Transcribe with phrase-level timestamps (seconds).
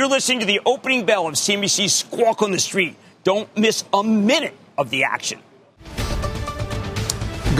[0.00, 2.96] You're listening to the opening bell of CNBC's Squawk on the Street.
[3.22, 5.40] Don't miss a minute of the action.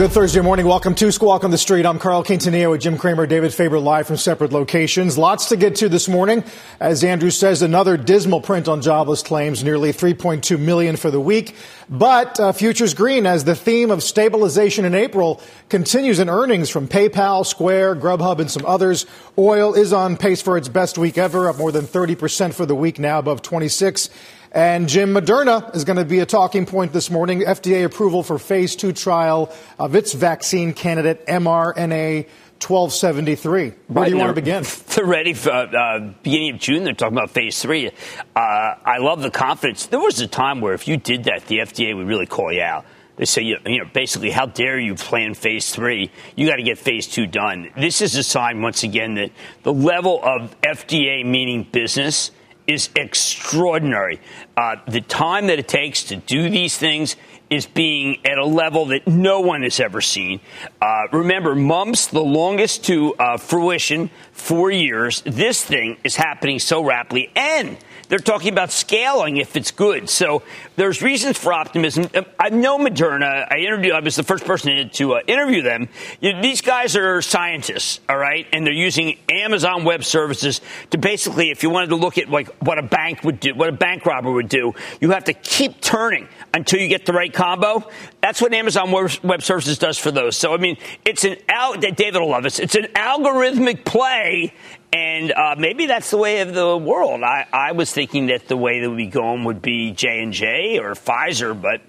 [0.01, 0.65] Good Thursday morning.
[0.65, 1.85] Welcome to Squawk on the Street.
[1.85, 5.15] I'm Carl Quintanilla with Jim Cramer, David Faber, live from separate locations.
[5.15, 6.43] Lots to get to this morning.
[6.79, 11.55] As Andrew says, another dismal print on jobless claims, nearly 3.2 million for the week.
[11.87, 16.87] But uh, futures green as the theme of stabilization in April continues in earnings from
[16.87, 19.05] PayPal, Square, Grubhub, and some others.
[19.37, 22.73] Oil is on pace for its best week ever, up more than 30% for the
[22.73, 24.09] week, now above 26.
[24.51, 27.39] And Jim Moderna is going to be a talking point this morning.
[27.41, 32.27] FDA approval for phase two trial of its vaccine candidate, mRNA
[32.59, 33.73] 1273.
[33.87, 34.65] Where do you want to begin?
[34.87, 36.83] They're ready for uh, beginning of June.
[36.83, 37.87] They're talking about phase three.
[37.87, 37.89] Uh,
[38.35, 39.85] I love the confidence.
[39.85, 42.61] There was a time where if you did that, the FDA would really call you
[42.61, 42.85] out.
[43.15, 46.11] They say, you know, basically, how dare you plan phase three?
[46.35, 47.69] You got to get phase two done.
[47.77, 49.31] This is a sign, once again, that
[49.63, 52.31] the level of FDA meaning business
[52.67, 54.19] is extraordinary.
[54.55, 57.15] Uh, the time that it takes to do these things
[57.49, 60.39] is being at a level that no one has ever seen.
[60.81, 65.21] Uh, remember, mumps, the longest to uh, fruition, four years.
[65.25, 67.29] This thing is happening so rapidly.
[67.35, 67.77] And
[68.11, 70.09] they're talking about scaling if it's good.
[70.09, 70.43] So
[70.75, 72.09] there's reasons for optimism.
[72.13, 73.47] Um, I know Moderna.
[73.49, 73.93] I interviewed.
[73.93, 75.87] I was the first person to uh, interview them.
[76.19, 80.59] You know, these guys are scientists, all right, and they're using Amazon Web Services
[80.89, 83.69] to basically, if you wanted to look at like what a bank would do, what
[83.69, 87.31] a bank robber would do, you have to keep turning until you get the right
[87.31, 87.89] combo.
[88.21, 90.35] That's what Amazon Web Services does for those.
[90.35, 90.75] So I mean,
[91.05, 91.81] it's an out.
[91.81, 92.59] al- David will love this.
[92.59, 94.53] It's an algorithmic play,
[94.93, 97.23] and uh, maybe that's the way of the world.
[97.23, 100.79] I, I was thinking that the way that we going would be J and J
[100.79, 101.81] or Pfizer, but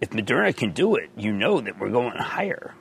[0.00, 2.74] if Moderna can do it, you know that we're going higher.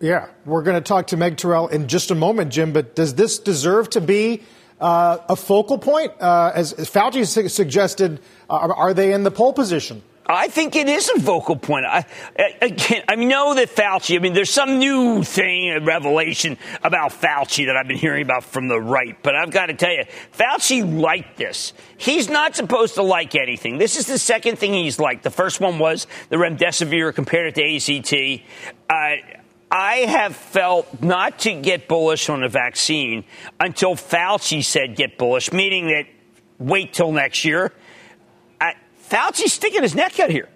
[0.00, 2.72] Yeah, we're going to talk to Meg Terrell in just a moment, Jim.
[2.72, 4.42] But does this deserve to be
[4.80, 6.12] uh, a focal point?
[6.20, 10.02] Uh, as, as, Fauci su- suggested, uh, are they in the pole position?
[10.28, 11.86] I think it is a vocal point.
[11.86, 12.04] I,
[12.36, 17.66] I, I know that Fauci, I mean, there's some new thing, a revelation about Fauci
[17.66, 21.00] that I've been hearing about from the right, but I've got to tell you, Fauci
[21.00, 21.72] liked this.
[21.96, 23.78] He's not supposed to like anything.
[23.78, 25.22] This is the second thing he's liked.
[25.22, 28.42] The first one was the remdesivir compared it to AZT.
[28.90, 29.16] Uh,
[29.70, 33.24] I have felt not to get bullish on a vaccine
[33.60, 36.06] until Fauci said get bullish, meaning that
[36.58, 37.72] wait till next year.
[39.08, 40.48] Fauci's sticking his neck out here.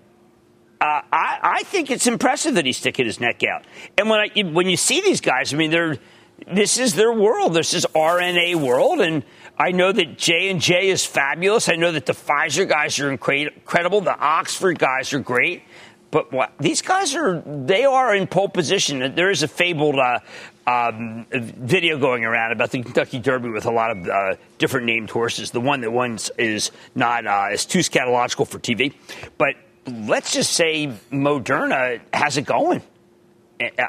[0.80, 3.66] Uh, I, I, think it's impressive that he's sticking his neck out.
[3.98, 5.98] And when I, when you see these guys, I mean, they're
[6.46, 7.54] this is their world.
[7.54, 9.24] This is RNA world, and
[9.58, 11.68] I know that J and J is fabulous.
[11.68, 14.00] I know that the Pfizer guys are incredible.
[14.00, 15.62] The Oxford guys are great.
[16.10, 19.14] But what, these guys are, they are in pole position.
[19.14, 20.18] There is a fabled uh,
[20.66, 25.10] um, video going around about the Kentucky Derby with a lot of uh, different named
[25.10, 25.50] horses.
[25.50, 28.94] The one that wins is not uh, is too scatological for TV,
[29.38, 29.56] but
[29.86, 32.82] let's just say Moderna has it going.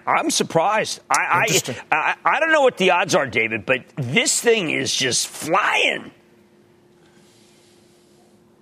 [0.06, 1.00] I'm surprised.
[1.10, 4.94] I, I, I, I don't know what the odds are, David, but this thing is
[4.94, 6.12] just flying.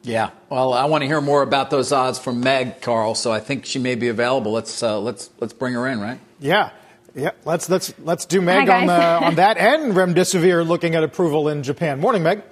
[0.04, 3.16] Yeah, well, I want to hear more about those odds from Meg, Carl.
[3.16, 4.52] So I think she may be available.
[4.52, 6.20] Let's uh, let's let's bring her in, right?
[6.40, 6.70] Yeah,
[7.20, 7.32] yeah.
[7.46, 11.48] Let's let's let's do Meg on the, uh, on that and remdesivir looking at approval
[11.50, 12.00] in Japan.
[12.00, 12.44] Morning, Meg.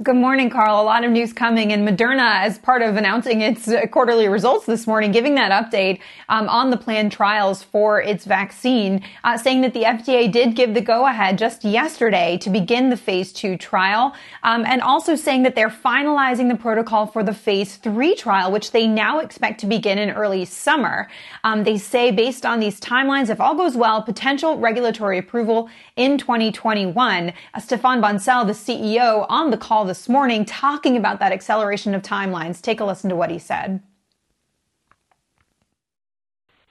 [0.00, 0.80] Good morning, Carl.
[0.80, 4.64] A lot of news coming, and Moderna, as part of announcing its uh, quarterly results
[4.64, 5.98] this morning, giving that update
[6.28, 10.72] um, on the planned trials for its vaccine, uh, saying that the FDA did give
[10.72, 14.14] the go-ahead just yesterday to begin the phase two trial,
[14.44, 18.70] um, and also saying that they're finalizing the protocol for the phase three trial, which
[18.70, 21.08] they now expect to begin in early summer.
[21.42, 26.18] Um, they say, based on these timelines, if all goes well, potential regulatory approval in
[26.18, 27.30] 2021.
[27.52, 32.02] Uh, Stéphane Bancel, the CEO, on the call this morning talking about that acceleration of
[32.02, 32.60] timelines.
[32.60, 33.82] Take a listen to what he said.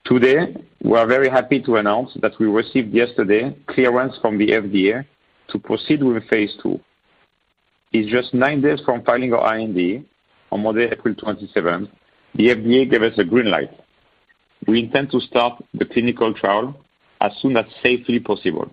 [0.06, 5.06] Today, we are very happy to announce that we received yesterday clearance from the FDA
[5.50, 6.80] to proceed with phase two.
[7.92, 10.06] It's just nine days from filing our IND
[10.52, 11.90] on Monday, April 27th.
[12.36, 13.72] The FDA gave us a green light.
[14.68, 16.76] We intend to start the clinical trial
[17.20, 18.72] as soon as safely possible.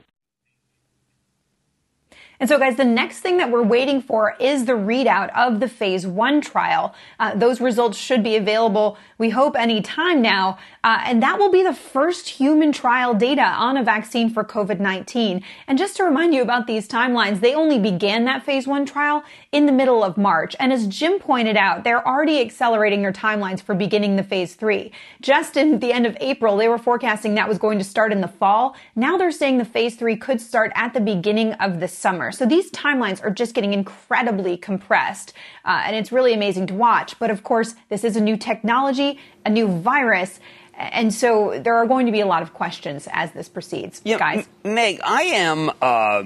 [2.40, 5.68] And so, guys, the next thing that we're waiting for is the readout of the
[5.68, 6.94] phase one trial.
[7.20, 10.58] Uh, those results should be available, we hope, any time now.
[10.82, 15.42] Uh, and that will be the first human trial data on a vaccine for COVID-19.
[15.68, 19.22] And just to remind you about these timelines, they only began that phase one trial
[19.52, 20.56] in the middle of March.
[20.58, 24.90] And as Jim pointed out, they're already accelerating their timelines for beginning the phase three.
[25.20, 28.20] Just in the end of April, they were forecasting that was going to start in
[28.20, 28.76] the fall.
[28.96, 32.32] Now they're saying the phase three could start at the beginning of the summer.
[32.34, 35.32] So these timelines are just getting incredibly compressed.
[35.64, 37.18] Uh, and it's really amazing to watch.
[37.18, 40.40] But of course, this is a new technology, a new virus.
[40.76, 44.02] And so there are going to be a lot of questions as this proceeds.
[44.04, 44.48] Yeah, Guys.
[44.64, 46.24] M- Meg, I am uh,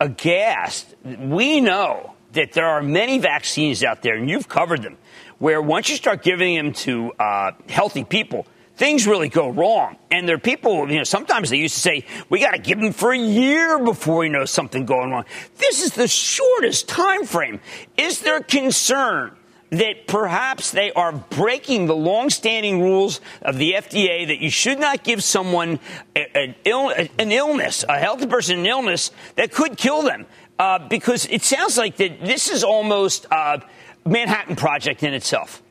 [0.00, 0.94] aghast.
[1.04, 4.96] We know that there are many vaccines out there, and you've covered them,
[5.38, 8.46] where once you start giving them to uh, healthy people,
[8.78, 9.96] things really go wrong.
[10.10, 12.80] And there are people, you know, sometimes they used to say, we got to give
[12.80, 15.24] them for a year before we know something going wrong.
[15.56, 17.60] This is the shortest time frame.
[17.96, 19.36] Is there concern
[19.70, 25.02] that perhaps they are breaking the long-standing rules of the FDA that you should not
[25.02, 25.80] give someone
[26.16, 30.24] an, Ill, an illness, a healthy person an illness that could kill them?
[30.58, 33.60] Uh, because it sounds like that this is almost a
[34.06, 35.62] Manhattan Project in itself.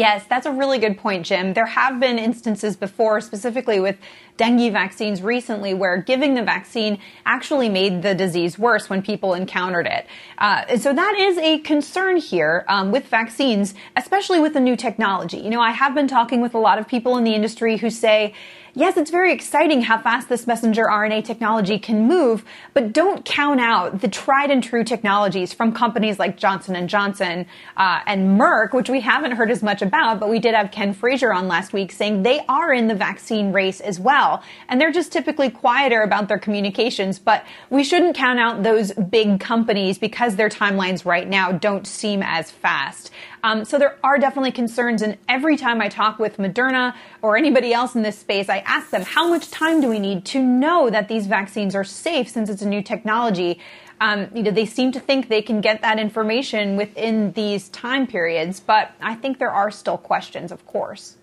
[0.00, 1.52] Yes, that's a really good point, Jim.
[1.52, 3.98] There have been instances before, specifically with
[4.38, 9.86] dengue vaccines recently, where giving the vaccine actually made the disease worse when people encountered
[9.86, 10.06] it.
[10.38, 15.36] Uh, so that is a concern here um, with vaccines, especially with the new technology.
[15.36, 17.90] You know, I have been talking with a lot of people in the industry who
[17.90, 18.32] say,
[18.74, 22.44] yes, it's very exciting how fast this messenger RNA technology can move,
[22.74, 27.46] but don't count out the tried and true technologies from companies like Johnson and Johnson
[27.76, 30.92] uh, and Merck, which we haven't heard as much about, but we did have Ken
[30.92, 34.92] Frazier on last week saying they are in the vaccine race as well, and they're
[34.92, 37.18] just typically quieter about their communications.
[37.18, 42.22] But we shouldn't count out those big companies because their timelines right now don't seem
[42.22, 43.10] as fast.
[43.42, 45.02] Um, so there are definitely concerns.
[45.02, 48.90] And every time I talk with Moderna or anybody else in this space, I ask
[48.90, 52.50] them, how much time do we need to know that these vaccines are safe since
[52.50, 53.58] it's a new technology?
[54.00, 58.06] Um, you know, they seem to think they can get that information within these time
[58.06, 61.16] periods, but I think there are still questions, of course.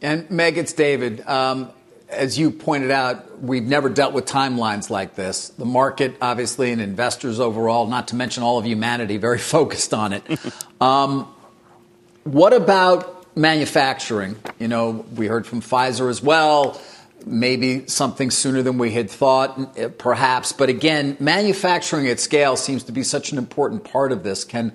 [0.00, 1.26] And Meg, it's David.
[1.26, 1.70] Um,
[2.10, 5.48] as you pointed out, we've never dealt with timelines like this.
[5.50, 10.12] The market, obviously, and investors overall, not to mention all of humanity, very focused on
[10.12, 10.22] it.
[10.80, 11.32] um,
[12.24, 14.36] what about manufacturing?
[14.58, 16.80] You know, we heard from Pfizer as well.
[17.26, 20.52] Maybe something sooner than we had thought, eh, perhaps.
[20.52, 24.44] But again, manufacturing at scale seems to be such an important part of this.
[24.44, 24.72] Can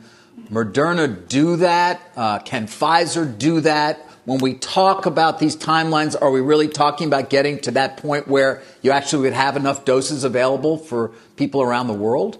[0.51, 2.01] Moderna do that?
[2.15, 4.04] Uh, can Pfizer do that?
[4.25, 8.27] When we talk about these timelines, are we really talking about getting to that point
[8.27, 12.39] where you actually would have enough doses available for people around the world?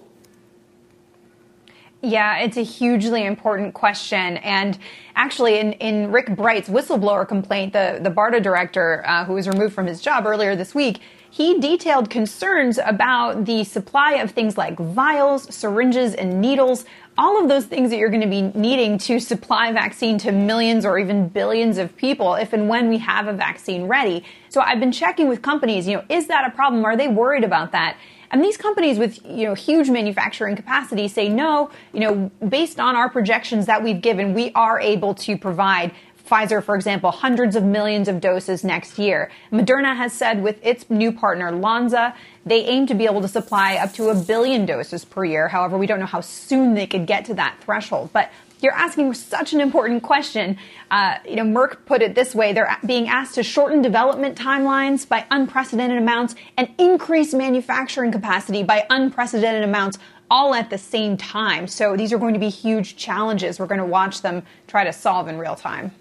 [2.02, 4.36] Yeah, it's a hugely important question.
[4.38, 4.78] And
[5.14, 9.74] actually, in, in Rick Bright's whistleblower complaint, the, the BARDA director uh, who was removed
[9.74, 11.00] from his job earlier this week,
[11.30, 16.84] he detailed concerns about the supply of things like vials, syringes, and needles
[17.18, 20.84] all of those things that you're going to be needing to supply vaccine to millions
[20.84, 24.24] or even billions of people if and when we have a vaccine ready.
[24.48, 26.84] So I've been checking with companies, you know, is that a problem?
[26.84, 27.96] Are they worried about that?
[28.30, 32.96] And these companies with, you know, huge manufacturing capacity say no, you know, based on
[32.96, 35.92] our projections that we've given, we are able to provide
[36.26, 39.30] Pfizer, for example, hundreds of millions of doses next year.
[39.52, 42.14] Moderna has said with its new partner, Lonza,
[42.44, 45.48] they aim to be able to supply up to a billion doses per year.
[45.48, 48.10] However, we don't know how soon they could get to that threshold.
[48.12, 48.30] But
[48.60, 50.56] you're asking such an important question.
[50.90, 55.06] Uh, you know, Merck put it this way: they're being asked to shorten development timelines
[55.06, 59.98] by unprecedented amounts and increase manufacturing capacity by unprecedented amounts,
[60.30, 61.66] all at the same time.
[61.66, 63.60] So these are going to be huge challenges.
[63.60, 65.92] We're going to watch them try to solve in real time.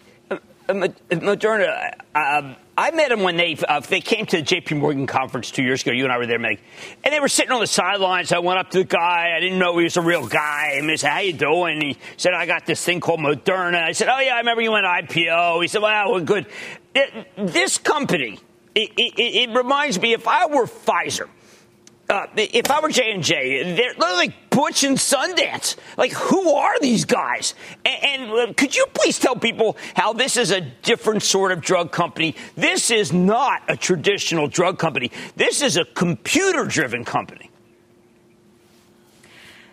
[0.67, 0.73] Uh,
[1.11, 4.75] Moderna, um, I met them when they uh, they came to the J.P.
[4.75, 5.91] Morgan conference two years ago.
[5.91, 6.59] You and I were there, Meg,
[7.03, 8.31] and they were sitting on the sidelines.
[8.31, 9.33] I went up to the guy.
[9.35, 10.81] I didn't know he was a real guy.
[10.81, 14.09] I said, "How you doing?" he said, "I got this thing called Moderna." I said,
[14.09, 16.47] "Oh yeah, I remember you went IPO." He said, "Well, we're good."
[16.95, 18.39] It, this company,
[18.73, 21.29] it, it, it reminds me if I were Pfizer
[22.09, 25.75] uh, if I were J and J, they're, like Butch and Sundance.
[25.97, 27.55] Like, who are these guys?
[27.83, 31.59] And, and uh, could you please tell people how this is a different sort of
[31.59, 32.35] drug company?
[32.55, 35.11] This is not a traditional drug company.
[35.35, 37.51] This is a computer-driven company.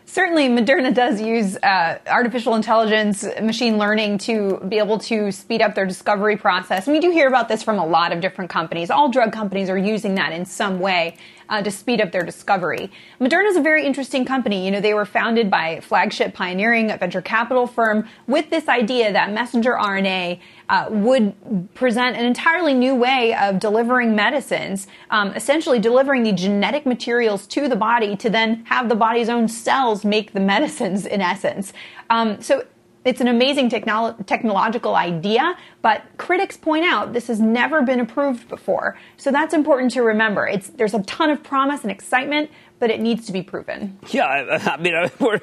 [0.04, 5.74] Certainly, Moderna does use uh, artificial intelligence, machine learning to be able to speed up
[5.74, 6.86] their discovery process.
[6.86, 8.90] And we do hear about this from a lot of different companies.
[8.90, 11.16] All drug companies are using that in some way.
[11.52, 12.90] Uh, to speed up their discovery.
[13.20, 14.64] Moderna is a very interesting company.
[14.64, 19.30] You know, they were founded by Flagship Pioneering, venture capital firm, with this idea that
[19.32, 20.40] messenger RNA
[20.70, 21.34] uh, would
[21.74, 27.68] present an entirely new way of delivering medicines, um, essentially delivering the genetic materials to
[27.68, 31.74] the body to then have the body's own cells make the medicines in essence.
[32.08, 32.64] Um, so
[33.04, 38.48] it's an amazing technolo- technological idea, but critics point out this has never been approved
[38.48, 38.96] before.
[39.16, 40.46] So that's important to remember.
[40.46, 43.98] It's, there's a ton of promise and excitement, but it needs to be proven.
[44.10, 45.40] Yeah, I, I mean, we're,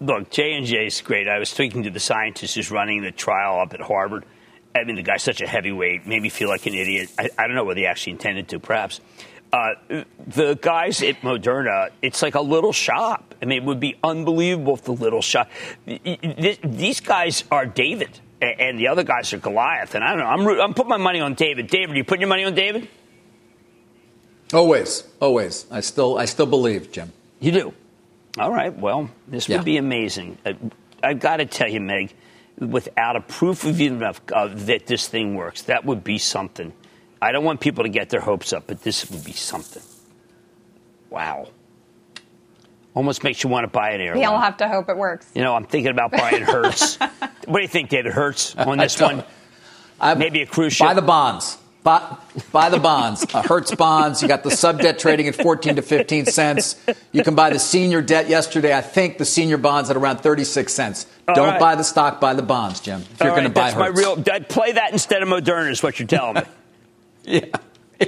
[0.00, 1.28] look, J and J is great.
[1.28, 4.24] I was speaking to the scientist who's running the trial up at Harvard.
[4.74, 7.10] I mean, the guy's such a heavyweight, made me feel like an idiot.
[7.18, 9.00] I, I don't know whether he actually intended to, perhaps.
[9.56, 13.34] Uh, the guys at Moderna, it's like a little shop.
[13.40, 15.48] I mean, it would be unbelievable if the little shop.
[15.86, 19.94] These guys are David, and the other guys are Goliath.
[19.94, 20.26] And I don't know.
[20.26, 21.68] I'm, I'm putting my money on David.
[21.68, 22.86] David, are you putting your money on David?
[24.52, 25.64] Always, always.
[25.70, 27.14] I still, I still believe, Jim.
[27.40, 27.74] You do.
[28.38, 28.76] All right.
[28.76, 29.56] Well, this yeah.
[29.56, 30.36] would be amazing.
[30.44, 30.56] I,
[31.02, 32.12] I've got to tell you, Meg,
[32.58, 36.74] without a proof of enough uh, that this thing works, that would be something.
[37.20, 39.82] I don't want people to get their hopes up, but this would be something.
[41.10, 41.48] Wow.
[42.94, 44.18] Almost makes you want to buy an airline.
[44.20, 45.30] We all have to hope it works.
[45.34, 46.96] You know, I'm thinking about buying Hertz.
[46.96, 49.22] what do you think, David Hertz, on this one?
[50.00, 50.86] I, Maybe a cruise ship.
[50.86, 51.58] Buy the bonds.
[51.82, 52.16] Buy,
[52.50, 53.24] buy the bonds.
[53.32, 54.20] Uh, Hertz bonds.
[54.20, 56.74] You got the sub debt trading at 14 to 15 cents.
[57.12, 58.76] You can buy the senior debt yesterday.
[58.76, 61.06] I think the senior bonds at around 36 cents.
[61.28, 61.60] All Don't right.
[61.60, 63.02] buy the stock, buy the bonds, Jim.
[63.02, 63.96] If you're going right, to buy that's Hertz.
[63.96, 64.40] my real.
[64.48, 66.42] Play that instead of Moderna is what you're telling me.
[67.26, 67.46] yeah.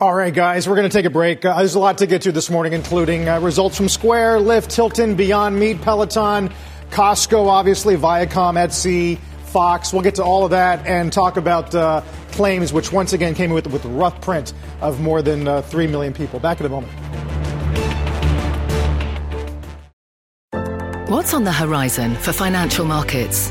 [0.00, 1.44] All right, guys, we're going to take a break.
[1.44, 4.72] Uh, there's a lot to get to this morning, including uh, results from Square, Lyft,
[4.72, 6.52] Hilton, Beyond Meat, Peloton,
[6.90, 9.92] Costco, obviously, Viacom, Etsy, Fox.
[9.92, 13.50] We'll get to all of that and talk about uh, claims, which once again came
[13.50, 16.38] with, with a rough print of more than uh, 3 million people.
[16.38, 16.92] Back in a moment.
[21.10, 23.50] What's on the horizon for financial markets?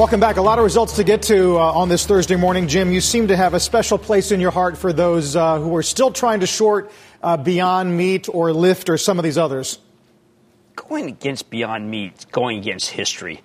[0.00, 0.38] Welcome back.
[0.38, 2.68] A lot of results to get to uh, on this Thursday morning.
[2.68, 5.76] Jim, you seem to have a special place in your heart for those uh, who
[5.76, 6.90] are still trying to short
[7.22, 9.78] uh, Beyond Meat or Lyft or some of these others.
[10.74, 13.42] Going against Beyond Meat, going against history.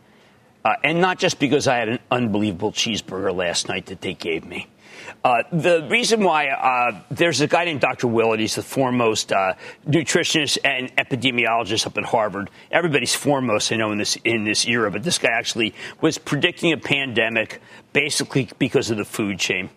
[0.64, 4.46] Uh, and not just because I had an unbelievable cheeseburger last night that they gave
[4.46, 4.68] me.
[5.26, 8.08] Uh, the reason why uh, there's a guy named Dr.
[8.08, 9.56] Willett, he's the foremost uh,
[9.88, 12.52] nutritionist and epidemiologist up at Harvard.
[12.70, 16.74] Everybody's foremost, I know, in this in this era, but this guy actually was predicting
[16.74, 17.60] a pandemic
[17.92, 19.72] basically because of the food chain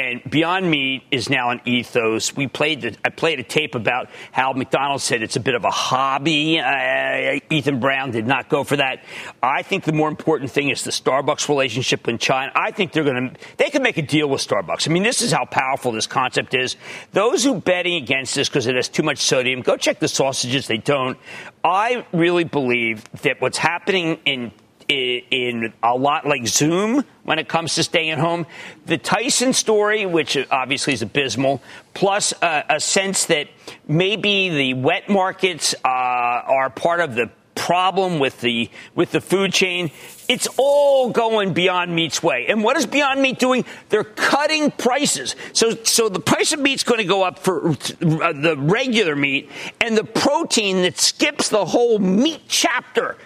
[0.00, 2.34] and Beyond Meat is now an ethos.
[2.34, 5.64] We played the, I played a tape about how McDonald's said it's a bit of
[5.64, 6.58] a hobby.
[6.58, 9.04] Uh, Ethan Brown did not go for that.
[9.42, 12.50] I think the more important thing is the Starbucks relationship with China.
[12.54, 14.88] I think they're going to they can make a deal with Starbucks.
[14.88, 16.76] I mean, this is how powerful this concept is.
[17.12, 20.66] Those who betting against this because it has too much sodium, go check the sausages.
[20.66, 21.18] They don't.
[21.62, 24.52] I really believe that what's happening in
[24.90, 28.46] in a lot like Zoom when it comes to staying home.
[28.86, 31.62] The Tyson story, which obviously is abysmal,
[31.94, 33.48] plus a, a sense that
[33.86, 39.52] maybe the wet markets uh, are part of the problem with the with the food
[39.52, 39.90] chain.
[40.28, 42.46] It's all going Beyond Meat's way.
[42.48, 43.64] And what is Beyond Meat doing?
[43.90, 45.36] They're cutting prices.
[45.52, 49.50] So so the price of meat's going to go up for uh, the regular meat,
[49.80, 53.16] and the protein that skips the whole meat chapter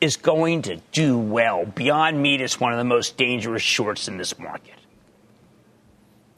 [0.00, 1.66] is going to do well.
[1.66, 4.74] Beyond Meat is one of the most dangerous shorts in this market.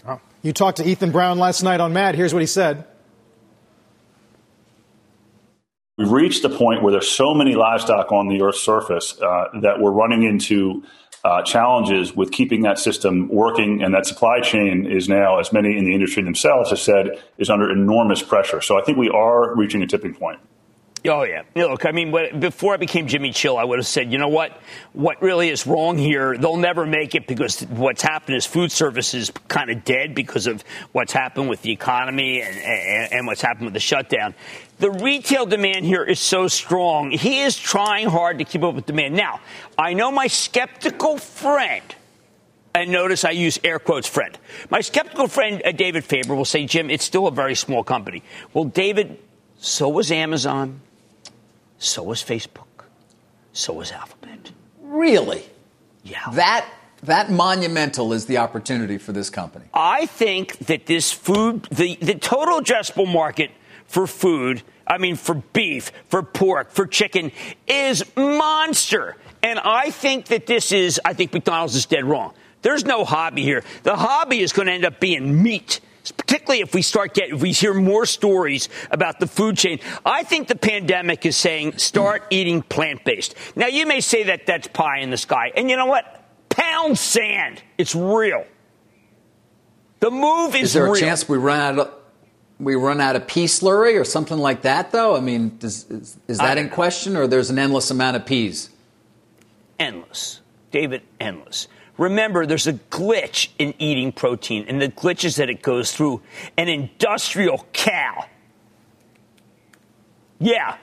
[0.07, 0.21] Oh.
[0.42, 2.14] You talked to Ethan Brown last night on Mad.
[2.14, 2.85] Here's what he said.
[5.99, 9.78] We've reached a point where there's so many livestock on the Earth's surface uh, that
[9.78, 10.83] we're running into
[11.23, 15.76] uh, challenges with keeping that system working, and that supply chain is now, as many
[15.76, 18.61] in the industry themselves have said, is under enormous pressure.
[18.61, 20.40] So I think we are reaching a tipping point.
[21.04, 21.42] Oh yeah.
[21.56, 24.61] Look, I mean, before I became Jimmy Chill, I would have said, you know what?
[24.92, 26.38] What really is wrong here?
[26.38, 30.47] They'll never make it because what's happened is food service is kind of dead because
[30.47, 34.35] of what's happened with the economy and, and, and what's happened with the shutdown.
[34.78, 37.11] The retail demand here is so strong.
[37.11, 39.14] He is trying hard to keep up with demand.
[39.16, 39.40] Now,
[39.76, 41.82] I know my skeptical friend
[42.75, 44.38] and notice I use air quotes friend.
[44.71, 48.23] My skeptical friend uh, David Faber will say, Jim, it's still a very small company.
[48.54, 49.18] Well, David,
[49.59, 50.80] so was Amazon,
[51.83, 52.85] so was Facebook,
[53.53, 54.53] so was Alphabet.
[54.81, 55.45] Really?
[56.05, 56.31] Yeah.
[56.33, 56.67] That
[57.03, 59.65] that monumental is the opportunity for this company.
[59.75, 63.51] I think that this food, the, the total addressable market
[63.87, 67.33] for food, I mean, for beef, for pork, for chicken,
[67.67, 69.17] is monster.
[69.43, 72.35] And I think that this is, I think McDonald's is dead wrong.
[72.62, 73.65] There's no hobby here.
[73.83, 77.40] The hobby is going to end up being meat particularly if we start get if
[77.40, 79.78] we hear more stories about the food chain.
[80.04, 83.35] I think the pandemic is saying start eating plant based.
[83.54, 86.25] Now you may say that that's pie in the sky, and you know what?
[86.49, 87.62] Pound sand.
[87.78, 88.44] It's real.
[90.00, 90.62] The move is.
[90.62, 90.94] Is there real.
[90.94, 91.94] a chance we run out of
[92.59, 94.90] we run out of pea slurry or something like that?
[94.90, 98.26] Though I mean, does, is, is that in question, or there's an endless amount of
[98.26, 98.71] peas?
[99.78, 100.40] Endless,
[100.71, 101.02] David.
[101.21, 101.68] Endless.
[102.02, 106.21] Remember, there's a glitch in eating protein, and the glitch is that it goes through
[106.56, 108.26] an industrial cow.
[110.40, 110.78] Yeah.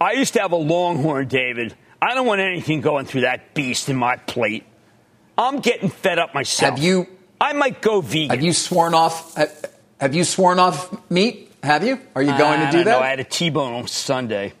[0.00, 1.76] I used to have a longhorn, David.
[2.02, 4.64] I don't want anything going through that beast in my plate.
[5.38, 6.74] I'm getting fed up myself.
[6.74, 7.06] Have you?
[7.40, 8.30] I might go vegan.
[8.30, 9.36] Have you sworn off?
[10.00, 11.52] Have you sworn off meat?
[11.62, 12.00] Have you?
[12.16, 12.90] Are you going to do that?
[12.90, 14.54] No, I had a T-bone on Sunday.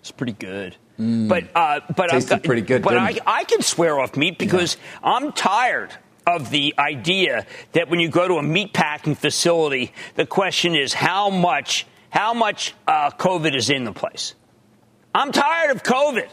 [0.00, 0.76] It's pretty good.
[0.98, 1.28] Mm.
[1.28, 2.82] But uh, but Tasted I've, pretty good.
[2.82, 5.10] But I, I can swear off meat because yeah.
[5.10, 5.92] I'm tired
[6.26, 10.92] of the idea that when you go to a meat packing facility, the question is
[10.92, 14.34] how much how much uh, COVID is in the place.
[15.14, 16.28] I'm tired of COVID.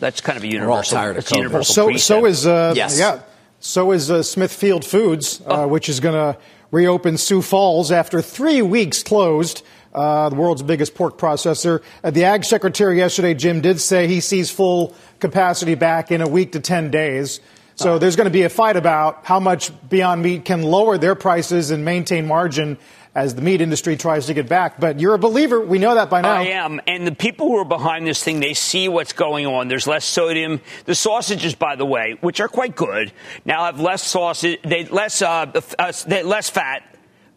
[0.00, 0.70] That's kind of a universal.
[0.70, 1.36] We're all tired of COVID.
[1.36, 2.98] Universal so so is uh, yes.
[2.98, 3.22] yeah.
[3.60, 5.68] So is uh, Smithfield Foods, uh, oh.
[5.68, 6.40] which is going to
[6.70, 9.62] reopen Sioux Falls after three weeks closed
[9.94, 11.82] uh, the world's biggest pork processor.
[12.02, 16.28] Uh, the Ag Secretary yesterday, Jim, did say he sees full capacity back in a
[16.28, 17.40] week to 10 days.
[17.76, 21.14] So there's going to be a fight about how much Beyond Meat can lower their
[21.14, 22.76] prices and maintain margin
[23.14, 24.78] as the meat industry tries to get back.
[24.78, 25.60] But you're a believer.
[25.60, 26.32] We know that by now.
[26.32, 26.80] I am.
[26.86, 29.68] And the people who are behind this thing, they see what's going on.
[29.68, 30.60] There's less sodium.
[30.84, 33.12] The sausages, by the way, which are quite good,
[33.44, 36.82] now have less sausage, they less, uh, uh, less fat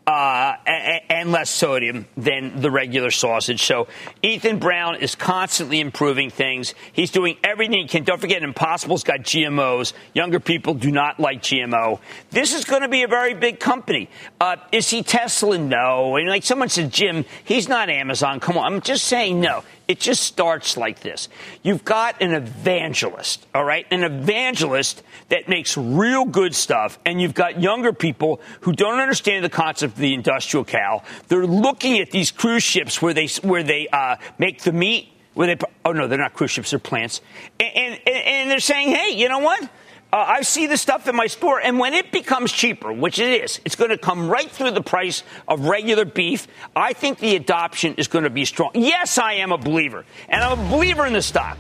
[0.06, 3.64] uh, and less sodium than the regular sausage.
[3.64, 3.88] So
[4.22, 6.74] Ethan Brown is constantly improving things.
[6.92, 8.04] He's doing everything he can.
[8.04, 9.94] Don't forget, Impossible's got GMOs.
[10.14, 12.00] Younger people do not like GMO.
[12.32, 14.10] This is going to be a very big company.
[14.42, 15.58] Uh, is he Tesla?
[15.58, 16.18] No.
[16.18, 18.40] And like someone said, Jim, he's not Amazon.
[18.40, 18.74] Come on.
[18.74, 19.64] I'm just saying no.
[19.94, 21.30] It just starts like this.
[21.62, 23.86] You've got an evangelist, all right?
[23.92, 29.46] An evangelist that makes real good stuff, and you've got younger people who don't understand
[29.46, 31.04] the concept of the industrial cow.
[31.28, 35.10] They're looking at these cruise ships where they where they uh, make the meat.
[35.36, 37.22] Where they oh no, they're not cruise ships, they're plants,
[37.60, 39.70] and, and, and they're saying, hey, you know what?
[40.14, 43.42] Uh, I see the stuff in my store, and when it becomes cheaper, which it
[43.42, 46.48] is, it's going to come right through the price of regular beef.
[46.76, 48.70] I think the adoption is going to be strong.
[48.76, 51.58] Yes, I am a believer, and I'm a believer in the stock.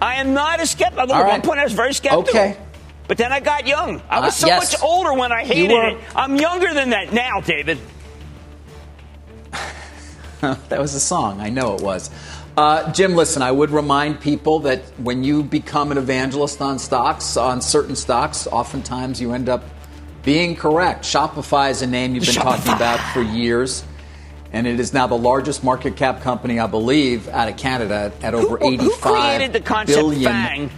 [0.00, 0.98] I am not a skeptic.
[0.98, 1.28] At right.
[1.28, 2.30] one point I was very skeptical.
[2.30, 2.56] Okay.
[3.06, 4.00] But then I got young.
[4.08, 4.72] I was so uh, yes.
[4.72, 5.98] much older when I hated it.
[6.16, 7.78] I'm younger than that now, David.
[10.40, 11.42] that was a song.
[11.42, 12.08] I know it was.
[12.56, 17.36] Uh, Jim, listen, I would remind people that when you become an evangelist on stocks,
[17.38, 19.64] on certain stocks, oftentimes you end up
[20.22, 21.02] being correct.
[21.04, 22.42] Shopify is a name you've been Shopify.
[22.56, 23.84] talking about for years,
[24.52, 28.34] and it is now the largest market cap company, I believe, out of Canada at
[28.34, 30.70] over who, 85 Who created the concept billion FANG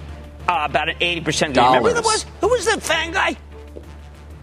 [0.49, 1.65] uh, about an 80% gain?
[1.67, 2.25] Remember that was?
[2.41, 3.37] Who was the FANG guy?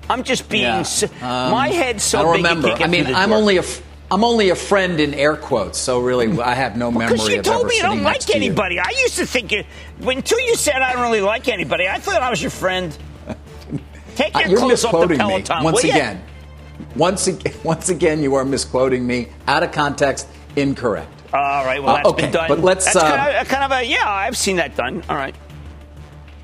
[0.09, 0.63] I'm just being.
[0.63, 0.83] Yeah.
[0.83, 2.45] So, um, my head's so I big.
[2.45, 2.67] remember.
[2.71, 3.37] I mean, I'm door.
[3.37, 3.63] only a.
[4.11, 7.39] I'm only a friend in air quotes, so really I have no memory Because you
[7.39, 8.77] of told ever me you don't like anybody.
[8.77, 9.63] I used to think you,
[10.01, 12.95] until you said I don't really like anybody, I thought I was your friend.
[14.15, 16.21] Take your You're clothes off the misquoting me once again.
[16.97, 21.09] Once again, once again, you are misquoting me out of context, incorrect.
[21.33, 22.47] All right, well Uh, that's okay, been done.
[22.49, 24.09] but let's, That's uh, kind, of, kind of a yeah.
[24.09, 25.01] I've seen that done.
[25.07, 25.33] All right.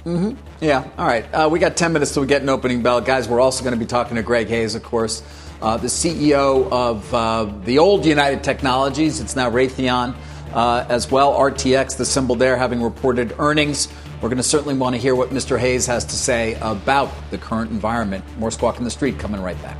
[0.05, 0.37] Mm-hmm.
[0.61, 1.25] Yeah, all right.
[1.33, 3.01] Uh, we got 10 minutes till we get an opening bell.
[3.01, 5.21] Guys, we're also going to be talking to Greg Hayes, of course,
[5.61, 9.19] uh, the CEO of uh, the old United Technologies.
[9.19, 10.15] It's now Raytheon
[10.53, 11.33] uh, as well.
[11.33, 13.87] RTX, the symbol there, having reported earnings.
[14.21, 15.59] We're going to certainly want to hear what Mr.
[15.59, 18.23] Hayes has to say about the current environment.
[18.39, 19.77] More Squawk in the Street coming right back.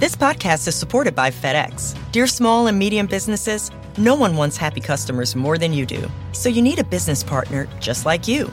[0.00, 1.96] This podcast is supported by FedEx.
[2.12, 6.10] Dear small and medium businesses, no one wants happy customers more than you do.
[6.32, 8.52] So you need a business partner just like you.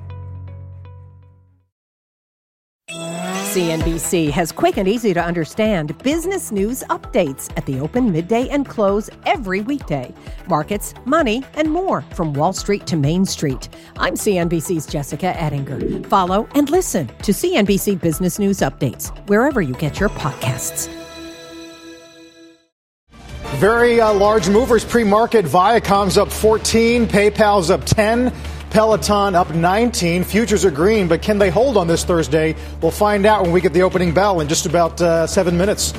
[3.51, 8.65] CNBC has quick and easy to understand business news updates at the open, midday, and
[8.65, 10.13] close every weekday.
[10.47, 13.67] Markets, money, and more from Wall Street to Main Street.
[13.97, 16.07] I'm CNBC's Jessica Ettinger.
[16.07, 20.87] Follow and listen to CNBC Business News Updates wherever you get your podcasts.
[23.59, 25.43] Very uh, large movers pre market.
[25.43, 28.33] Viacom's up 14, PayPal's up 10.
[28.71, 30.23] Peloton up 19.
[30.23, 32.55] Futures are green, but can they hold on this Thursday?
[32.81, 35.93] We'll find out when we get the opening bell in just about uh, seven minutes.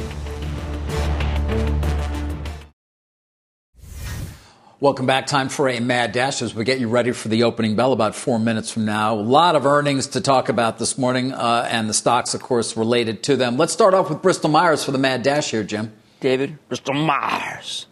[4.81, 5.27] Welcome back.
[5.27, 8.17] Time for a mad dash as we get you ready for the opening bell about
[8.17, 9.15] four minutes from now.
[9.15, 12.77] A lot of earnings to talk about this morning, uh, and the stocks, of course,
[12.77, 13.59] related to them.
[13.59, 15.93] Let's start off with Bristol Myers for the mad dash here, Jim.
[16.21, 17.87] David, Bristol Myers.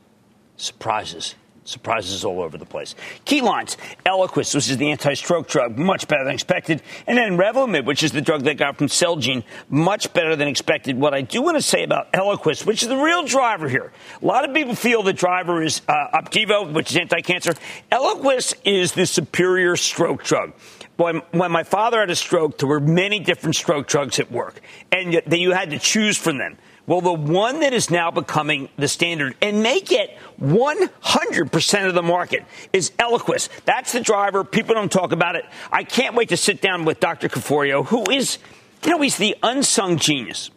[0.56, 1.34] Surprises.
[1.70, 2.96] Surprises all over the place.
[3.24, 3.76] Key lines.
[4.04, 6.82] Eliquis, which is the anti-stroke drug, much better than expected.
[7.06, 10.98] And then Revlimid, which is the drug they got from Celgene, much better than expected.
[10.98, 13.92] What I do want to say about Eliquis, which is the real driver here.
[14.20, 17.54] A lot of people feel the driver is uh, Opdivo, which is anti-cancer.
[17.92, 20.52] Eliquis is the superior stroke drug.
[20.96, 24.60] When, when my father had a stroke, there were many different stroke drugs at work,
[24.90, 26.58] and that you had to choose from them.
[26.90, 32.02] Well, the one that is now becoming the standard and may get 100% of the
[32.02, 33.48] market is Eliquis.
[33.64, 34.42] That's the driver.
[34.42, 35.44] People don't talk about it.
[35.70, 37.28] I can't wait to sit down with Dr.
[37.28, 38.38] Caforio, who is,
[38.82, 40.50] you know, he's the unsung genius.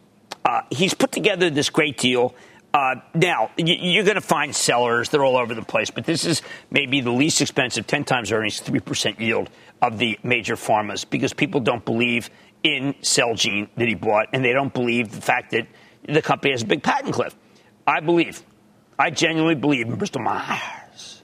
[0.44, 2.34] Uh, he's put together this great deal.
[2.72, 5.10] Uh, now, you're going to find sellers.
[5.10, 8.60] They're all over the place, but this is maybe the least expensive, 10 times earnings,
[8.60, 12.28] 3% yield of the major pharmas because people don't believe
[12.64, 15.68] in Celgene that he bought, and they don't believe the fact that–
[16.08, 17.34] the company has a big patent cliff.
[17.86, 18.42] I believe,
[18.98, 21.22] I genuinely believe in Bristol Myers.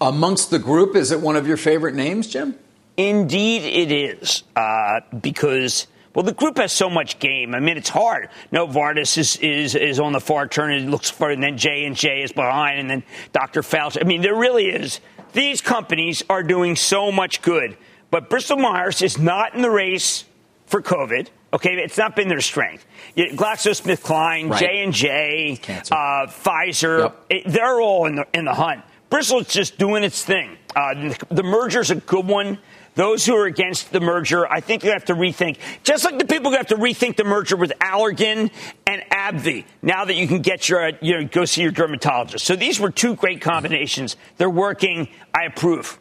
[0.00, 2.56] Amongst the group, is it one of your favorite names, Jim?
[2.96, 5.86] Indeed, it is uh, because.
[6.14, 7.54] Well, the group has so much game.
[7.54, 8.30] I mean, it's hard.
[8.52, 10.72] Novartis is, is, is on the far turn.
[10.72, 13.62] and looks for, and then J and J is behind, and then Dr.
[13.62, 13.98] Fauci.
[14.00, 15.00] I mean, there really is.
[15.32, 17.76] These companies are doing so much good,
[18.10, 20.24] but Bristol Myers is not in the race
[20.66, 21.28] for COVID.
[21.52, 22.84] Okay, it's not been their strength.
[23.16, 24.60] GlaxoSmithKline, right.
[24.60, 27.24] J and J, uh, Pfizer, yep.
[27.30, 28.82] it, they're all in the in the hunt.
[29.08, 30.58] Bristol's just doing its thing.
[30.76, 32.58] Uh, the, the merger's a good one.
[32.94, 35.58] Those who are against the merger, I think you have to rethink.
[35.84, 38.50] Just like the people who have to rethink the merger with Allergan
[38.86, 39.64] and AbbVie.
[39.82, 42.44] Now that you can get your, you know, go see your dermatologist.
[42.44, 44.16] So these were two great combinations.
[44.36, 45.08] They're working.
[45.32, 45.98] I approve.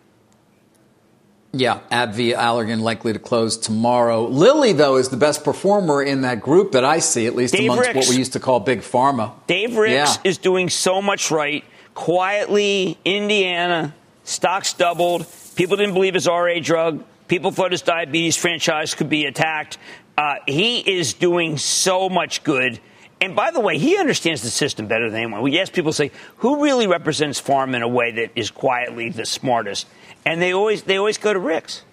[1.54, 4.28] Yeah, AbbVie, Allergan likely to close tomorrow.
[4.28, 7.72] Lilly, though, is the best performer in that group that I see, at least Dave
[7.72, 8.08] amongst Ricks.
[8.08, 9.32] what we used to call big pharma.
[9.48, 10.30] Dave Ricks yeah.
[10.30, 11.64] is doing so much right.
[11.96, 15.26] Quietly, Indiana, stocks doubled.
[15.56, 17.04] People didn't believe his RA drug.
[17.28, 19.78] People thought his diabetes franchise could be attacked.
[20.18, 22.80] Uh, he is doing so much good.
[23.20, 25.42] And by the way, he understands the system better than anyone.
[25.42, 29.26] We ask people say, who really represents pharma in a way that is quietly the
[29.26, 29.88] smartest?
[30.26, 31.84] And they always they always go to Ricks.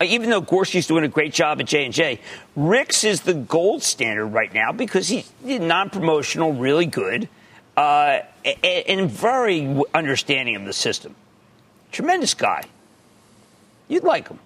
[0.00, 2.20] Uh, even though Gorsky's doing a great job at J and J,
[2.54, 7.28] Ricks is the gold standard right now because he's non-promotional, really good,
[7.76, 11.14] uh, and very understanding of the system.
[11.92, 12.62] Tremendous guy.
[13.88, 14.38] You'd like him.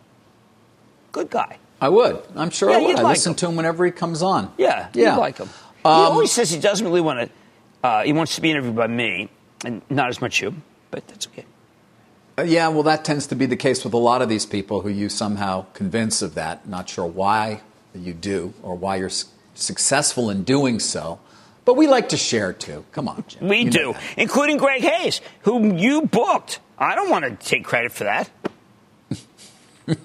[1.12, 1.58] Good guy.
[1.80, 2.22] I would.
[2.36, 2.96] I'm sure yeah, I would.
[2.96, 3.36] I like listen him.
[3.36, 4.52] to him whenever he comes on.
[4.58, 5.14] Yeah, yeah.
[5.14, 5.48] you'd like him.
[5.84, 7.86] Um, he always says he doesn't really want to.
[7.86, 9.30] Uh, he wants to be interviewed by me,
[9.64, 10.54] and not as much you,
[10.90, 11.46] but that's okay.
[12.48, 14.88] Yeah, well, that tends to be the case with a lot of these people who
[14.88, 16.68] you somehow convince of that.
[16.68, 17.62] Not sure why
[17.94, 21.18] you do or why you're su- successful in doing so.
[21.64, 22.84] But we like to share too.
[22.92, 23.48] Come on, Jim.
[23.48, 26.60] We you do, including Greg Hayes, whom you booked.
[26.78, 28.30] I don't want to take credit for that.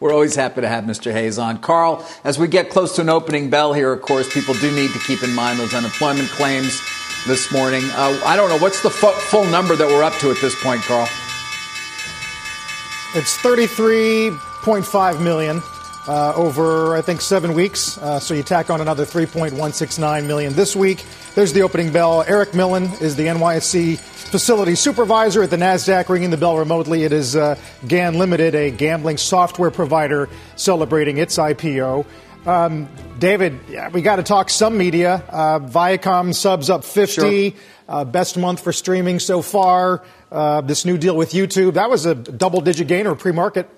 [0.00, 1.12] We're always happy to have Mr.
[1.12, 1.60] Hayes on.
[1.60, 4.90] Carl, as we get close to an opening bell here, of course, people do need
[4.90, 6.80] to keep in mind those unemployment claims
[7.26, 7.84] this morning.
[7.92, 8.58] Uh, I don't know.
[8.58, 11.08] What's the full number that we're up to at this point, Carl?
[13.14, 15.60] It's 33.5 million
[16.08, 17.98] uh, over, I think, seven weeks.
[17.98, 21.04] Uh, so you tack on another 3.169 million this week.
[21.34, 22.24] There's the opening bell.
[22.26, 27.04] Eric Millen is the NYSE facility supervisor at the NASDAQ, ringing the bell remotely.
[27.04, 32.06] It is uh, GAN Limited, a gambling software provider celebrating its IPO.
[32.46, 32.88] Um,
[33.20, 33.60] David,
[33.92, 35.22] we got to talk some media.
[35.28, 37.60] Uh, Viacom subs up 50, sure.
[37.88, 40.02] uh, best month for streaming so far.
[40.30, 43.68] Uh, this new deal with YouTube, that was a double digit gainer pre market.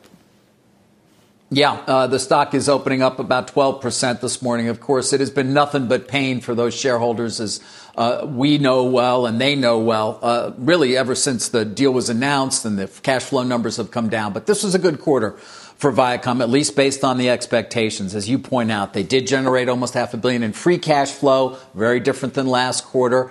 [1.51, 4.69] Yeah, uh, the stock is opening up about 12% this morning.
[4.69, 7.61] Of course, it has been nothing but pain for those shareholders, as
[7.97, 12.09] uh, we know well and they know well, uh, really ever since the deal was
[12.09, 14.33] announced and the cash flow numbers have come down.
[14.33, 15.37] But this was a good quarter
[15.77, 18.15] for Viacom, at least based on the expectations.
[18.15, 21.59] As you point out, they did generate almost half a billion in free cash flow,
[21.75, 23.31] very different than last quarter.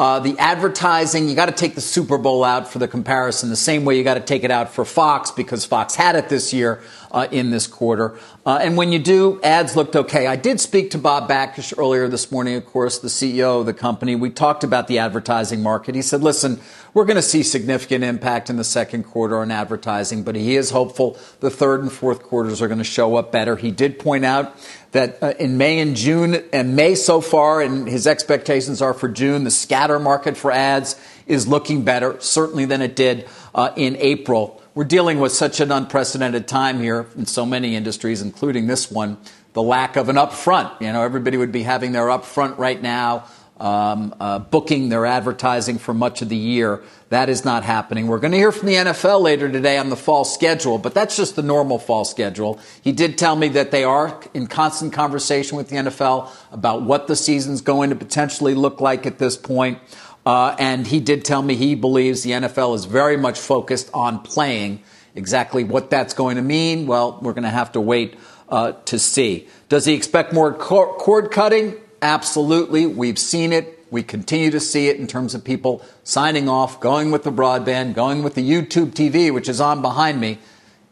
[0.00, 3.54] Uh, the advertising, you got to take the Super Bowl out for the comparison, the
[3.54, 6.54] same way you got to take it out for Fox because Fox had it this
[6.54, 8.18] year uh, in this quarter.
[8.46, 10.26] Uh, and when you do, ads looked okay.
[10.26, 13.74] I did speak to Bob Bakish earlier this morning, of course, the CEO of the
[13.74, 14.16] company.
[14.16, 15.94] We talked about the advertising market.
[15.94, 16.60] He said, listen,
[16.94, 20.70] we're going to see significant impact in the second quarter on advertising, but he is
[20.70, 23.56] hopeful the third and fourth quarters are going to show up better.
[23.56, 24.56] He did point out
[24.92, 29.08] that uh, in May and June, and May so far, and his expectations are for
[29.08, 33.96] June, the scatter market for ads is looking better, certainly than it did uh, in
[33.96, 34.60] April.
[34.74, 39.18] We're dealing with such an unprecedented time here in so many industries, including this one.
[39.52, 40.80] The lack of an upfront.
[40.80, 43.26] You know, everybody would be having their upfront right now
[43.60, 46.82] um, uh, booking their advertising for much of the year.
[47.10, 48.06] That is not happening.
[48.06, 51.16] We're going to hear from the NFL later today on the fall schedule, but that's
[51.16, 52.58] just the normal fall schedule.
[52.82, 57.06] He did tell me that they are in constant conversation with the NFL about what
[57.06, 59.78] the season's going to potentially look like at this point.
[60.24, 64.20] Uh, and he did tell me he believes the NFL is very much focused on
[64.20, 64.82] playing.
[65.14, 68.16] Exactly what that's going to mean, well, we're going to have to wait
[68.48, 69.48] uh, to see.
[69.68, 71.74] Does he expect more cord cutting?
[72.02, 72.86] Absolutely.
[72.86, 73.78] We've seen it.
[73.90, 77.94] We continue to see it in terms of people signing off, going with the broadband,
[77.94, 80.38] going with the YouTube TV, which is on behind me.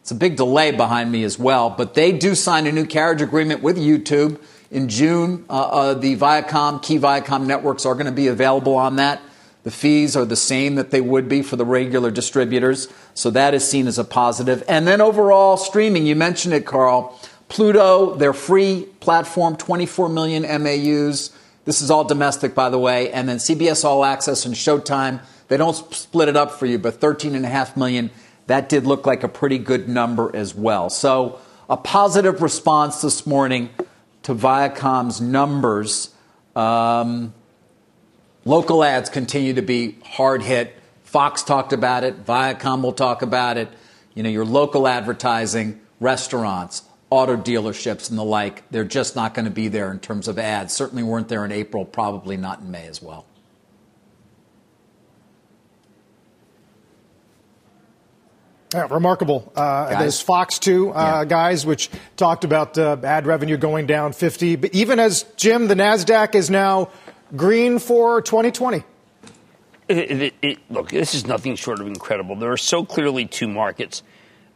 [0.00, 3.22] It's a big delay behind me as well, but they do sign a new carriage
[3.22, 4.40] agreement with YouTube
[4.70, 5.44] in June.
[5.48, 9.20] Uh, uh, the Viacom, key Viacom networks are going to be available on that.
[9.64, 13.54] The fees are the same that they would be for the regular distributors, so that
[13.54, 14.62] is seen as a positive.
[14.66, 17.18] And then overall streaming, you mentioned it, Carl.
[17.48, 21.30] Pluto, their free platform, 24 million MAUs.
[21.64, 23.11] This is all domestic, by the way.
[23.11, 27.00] And then CBS All Access and Showtime, they don't split it up for you, but
[27.00, 28.11] 13.5 million.
[28.46, 30.88] That did look like a pretty good number as well.
[30.90, 33.70] So a positive response this morning
[34.22, 36.14] to Viacom's numbers.
[36.56, 37.34] Um,
[38.44, 40.74] local ads continue to be hard hit.
[41.04, 42.24] Fox talked about it.
[42.24, 43.68] Viacom will talk about it.
[44.14, 49.44] You know, your local advertising, restaurants, auto dealerships and the like, they're just not going
[49.44, 50.72] to be there in terms of ads.
[50.74, 53.24] Certainly weren't there in April, probably not in May as well.
[58.74, 59.50] Yeah, remarkable.
[59.56, 61.24] Uh, there's Fox 2 uh, yeah.
[61.24, 64.56] guys, which talked about uh, ad revenue going down 50.
[64.56, 66.90] But even as Jim, the NASDAQ is now
[67.34, 68.84] green for 2020.
[69.88, 72.36] It, it, it, look, this is nothing short of incredible.
[72.36, 74.02] There are so clearly two markets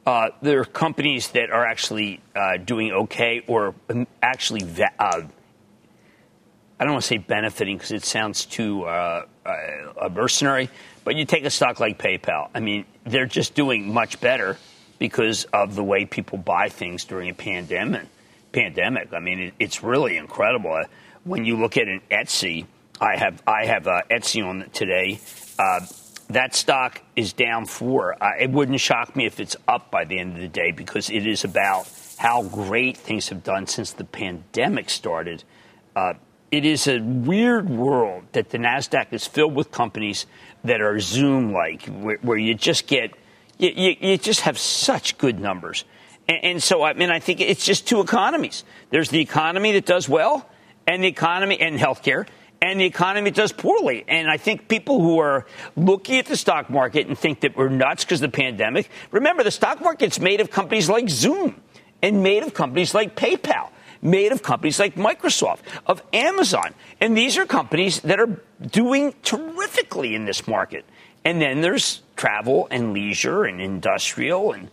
[0.05, 3.75] uh, there are companies that are actually uh, doing okay or
[4.23, 10.71] actually, uh, I don't want to say benefiting because it sounds too uh, uh, mercenary,
[11.05, 12.49] but you take a stock like PayPal.
[12.55, 14.59] I mean, they're just doing much better
[14.99, 18.07] because of the way people buy things during a pandemic.
[18.51, 19.13] Pandemic.
[19.13, 20.73] I mean, it, it's really incredible.
[20.73, 20.85] Uh,
[21.25, 22.67] when you look at an Etsy,
[23.01, 25.21] I have I have Etsy on today
[26.35, 28.23] that stock is down four.
[28.23, 31.11] Uh, it wouldn't shock me if it's up by the end of the day because
[31.11, 35.45] it is about how great things have done since the pandemic started.
[35.97, 36.15] Uh,
[36.51, 40.27] it is a weird world that the Nasdaq is filled with companies
[40.65, 43.15] that are Zoom like, where, where, you just get
[43.59, 45.85] you, you, you, just have such good numbers.
[46.29, 48.65] And, and so, I mean, I think it's just two economies.
[48.91, 50.49] There's the economy that does well,
[50.87, 52.27] and the economy and healthcare,
[52.63, 54.05] and the economy does poorly.
[54.07, 55.45] And I think people who are
[55.77, 59.43] looking at the stock market and think that we're nuts because of the pandemic, remember
[59.43, 61.61] the stock market's made of companies like Zoom
[62.01, 63.71] and made of companies like PayPal,
[64.01, 66.73] made of companies like Microsoft, of Amazon.
[67.01, 70.85] And these are companies that are doing terrifically in this market.
[71.25, 74.71] And then there's travel and leisure and industrial and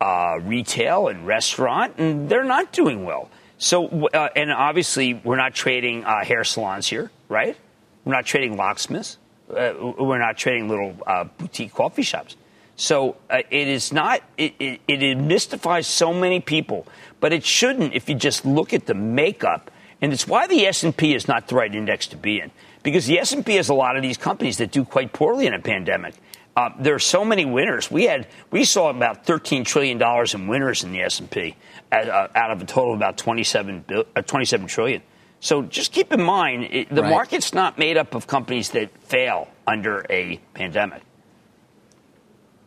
[0.00, 3.30] uh, retail and restaurant, and they're not doing well.
[3.58, 7.56] So, uh, and obviously, we're not trading uh, hair salons here, right?
[8.04, 9.18] We're not trading locksmiths.
[9.50, 12.36] Uh, we're not trading little uh, boutique coffee shops.
[12.76, 14.22] So uh, it is not.
[14.36, 16.86] It, it, it mystifies so many people,
[17.18, 19.70] but it shouldn't if you just look at the makeup.
[20.00, 22.52] And it's why the S and P is not the right index to be in,
[22.84, 25.46] because the S and P has a lot of these companies that do quite poorly
[25.46, 26.14] in a pandemic.
[26.56, 27.90] Uh, there are so many winners.
[27.90, 31.56] We had we saw about 13 trillion dollars in winners in the S&P
[31.90, 35.02] uh, out of a total of about 27 uh, 27 trillion.
[35.40, 37.10] So just keep in mind it, the right.
[37.10, 41.02] market's not made up of companies that fail under a pandemic.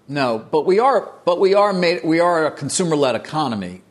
[0.07, 3.81] No, but we are but we are made we are a consumer-led economy.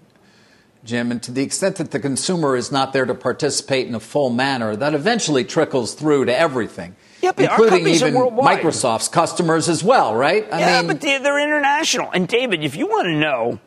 [0.82, 4.00] Jim, and to the extent that the consumer is not there to participate in a
[4.00, 6.96] full manner, that eventually trickles through to everything.
[7.20, 10.48] Yeah, including even Microsoft's customers as well, right?
[10.50, 12.10] I yeah, mean, but they're international.
[12.12, 13.60] And David, if you want to know,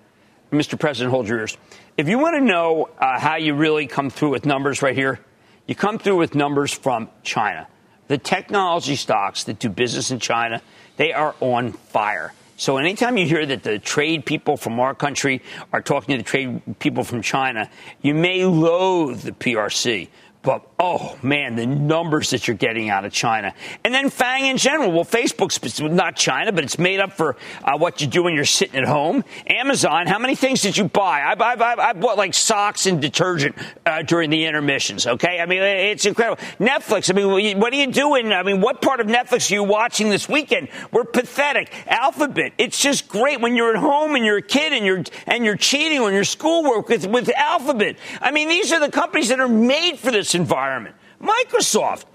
[0.51, 0.79] Mr.
[0.79, 1.55] President, hold your ears.
[1.95, 5.19] If you want to know uh, how you really come through with numbers right here,
[5.67, 7.67] you come through with numbers from China.
[8.07, 10.63] The technology stocks that do business in China,
[10.97, 12.33] they are on fire.
[12.57, 16.27] So anytime you hear that the trade people from our country are talking to the
[16.27, 17.69] trade people from China,
[18.01, 20.07] you may loathe the PRC.
[20.43, 23.53] But oh man, the numbers that you're getting out of China,
[23.85, 24.91] and then FANG in general.
[24.91, 28.43] Well, Facebook's not China, but it's made up for uh, what you do when you're
[28.43, 29.23] sitting at home.
[29.47, 31.21] Amazon, how many things did you buy?
[31.21, 35.07] I, I, I, I bought like socks and detergent uh, during the intermissions.
[35.07, 36.43] Okay, I mean it's incredible.
[36.59, 37.09] Netflix.
[37.09, 38.33] I mean, what are you doing?
[38.33, 40.67] I mean, what part of Netflix are you watching this weekend?
[40.91, 41.71] We're pathetic.
[41.87, 42.51] Alphabet.
[42.57, 45.55] It's just great when you're at home and you're a kid and you're and you're
[45.55, 47.95] cheating on your schoolwork with with Alphabet.
[48.19, 50.95] I mean, these are the companies that are made for this environment.
[51.21, 52.05] Microsoft.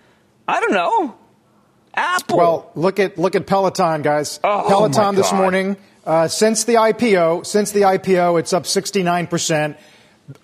[0.47, 1.17] I don't know.
[1.95, 2.37] Apple.
[2.37, 4.39] Well, look at look at Peloton, guys.
[4.45, 5.77] Oh, Peloton this morning.
[6.05, 9.77] Uh, since the IPO, since the IPO, it's up 69 percent.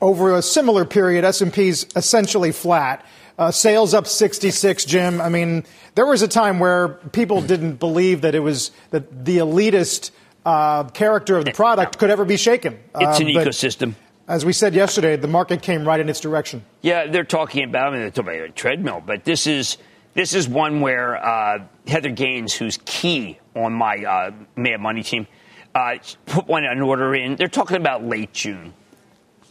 [0.00, 3.04] Over a similar period, S&P's essentially flat.
[3.38, 5.20] Uh, sales up 66, Jim.
[5.20, 9.38] I mean, there was a time where people didn't believe that it was that the
[9.38, 10.10] elitist
[10.46, 12.78] uh, character of the product could ever be shaken.
[12.98, 13.94] It's an uh, ecosystem.
[14.26, 16.64] As we said yesterday, the market came right in its direction.
[16.80, 19.76] Yeah, they're talking about, I mean, they're talking about a treadmill, but this is
[20.14, 25.26] this is one where uh, Heather Gaines, who's key on my uh, Mad Money team,
[25.74, 27.36] uh, put one an order in.
[27.36, 28.72] They're talking about late June.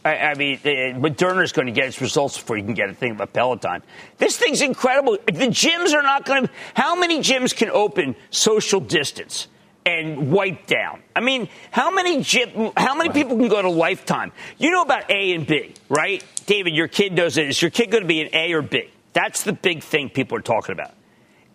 [0.04, 3.12] I, I mean, Moderna's going to get its results before you can get a thing
[3.12, 3.82] about Peloton.
[4.18, 5.18] This thing's incredible.
[5.26, 6.50] The gyms are not going to.
[6.74, 9.48] How many gyms can open social distance?
[9.86, 11.02] And wipe down.
[11.14, 12.22] I mean, how many
[12.76, 14.32] how many people can go to Lifetime?
[14.58, 16.24] You know about A and B, right?
[16.46, 17.48] David, your kid knows it.
[17.48, 18.90] Is your kid going to be an A or B?
[19.12, 20.92] That's the big thing people are talking about.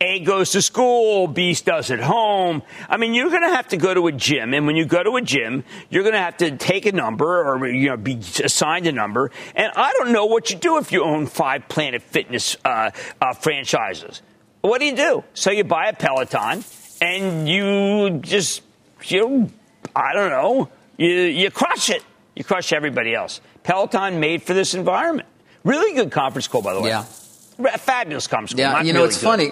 [0.02, 2.64] A goes to school, B does at home.
[2.88, 5.04] I mean, you're going to have to go to a gym, and when you go
[5.04, 8.16] to a gym, you're going to have to take a number or you know be
[8.16, 9.30] assigned a number.
[9.56, 13.34] And I don't know what you do if you own five Planet Fitness uh, uh,
[13.34, 14.22] franchises.
[14.62, 15.24] What do you do?
[15.34, 16.64] So you buy a Peloton
[17.02, 18.62] and you just
[19.04, 19.50] you
[19.96, 22.04] I don't know you you crush it.
[22.36, 23.42] You crush everybody else.
[23.64, 25.28] Peloton made for this environment.
[25.64, 26.90] Really good conference call, by the way.
[26.90, 28.60] Yeah, fabulous conference call.
[28.60, 29.26] Yeah, you know really it's good.
[29.26, 29.52] funny.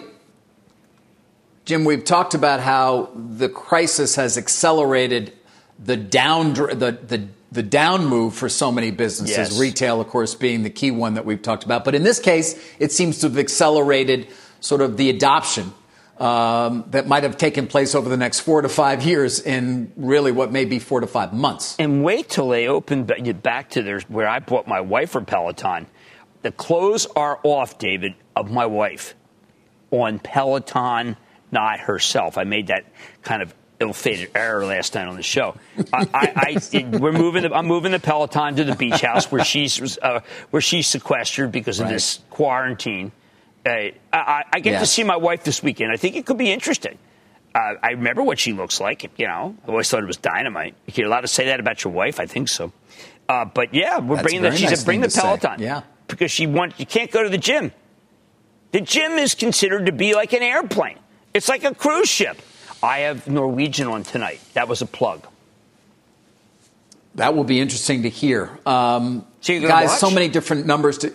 [1.66, 5.34] Jim, we've talked about how the crisis has accelerated
[5.80, 9.38] the down the the the down move for so many businesses.
[9.38, 9.60] Yes.
[9.60, 11.86] Retail, of course, being the key one that we've talked about.
[11.86, 14.28] But in this case, it seems to have accelerated
[14.60, 15.74] sort of the adoption
[16.20, 20.32] um, that might have taken place over the next four to five years in really
[20.32, 21.76] what may be four to five months.
[21.80, 25.88] And wait till they open back to their, where I bought my wife for Peloton.
[26.42, 29.16] The clothes are off, David, of my wife
[29.92, 31.18] on Peloton,
[31.52, 32.38] not herself.
[32.38, 32.86] I made that
[33.22, 35.56] kind of ill-fated error last night on the show.
[35.94, 37.44] I, I, I we're moving.
[37.44, 41.52] The, I'm moving the Peloton to the beach house where she's uh, where she's sequestered
[41.52, 41.94] because of right.
[41.94, 43.12] this quarantine.
[43.68, 45.92] Uh, I, I, get to see my wife this weekend.
[45.92, 46.98] I think it could be interesting.
[47.54, 49.04] Uh, I remember what she looks like.
[49.18, 50.76] You know, I always thought it was dynamite.
[50.94, 52.20] You're allowed to say that about your wife.
[52.20, 52.72] I think so.
[53.28, 54.56] Uh, but yeah, we're That's bringing the.
[54.56, 55.66] She nice said, "Bring the Peloton." Say.
[55.66, 56.80] Yeah, because she wants.
[56.80, 57.72] You can't go to the gym.
[58.72, 61.00] The gym is considered to be like an airplane.
[61.34, 62.38] It's like a cruise ship.
[62.82, 64.40] I have Norwegian on tonight.
[64.54, 65.26] That was a plug.
[67.16, 68.58] That will be interesting to hear.
[68.66, 70.00] Um, so guys, watch?
[70.00, 71.14] so many different numbers to.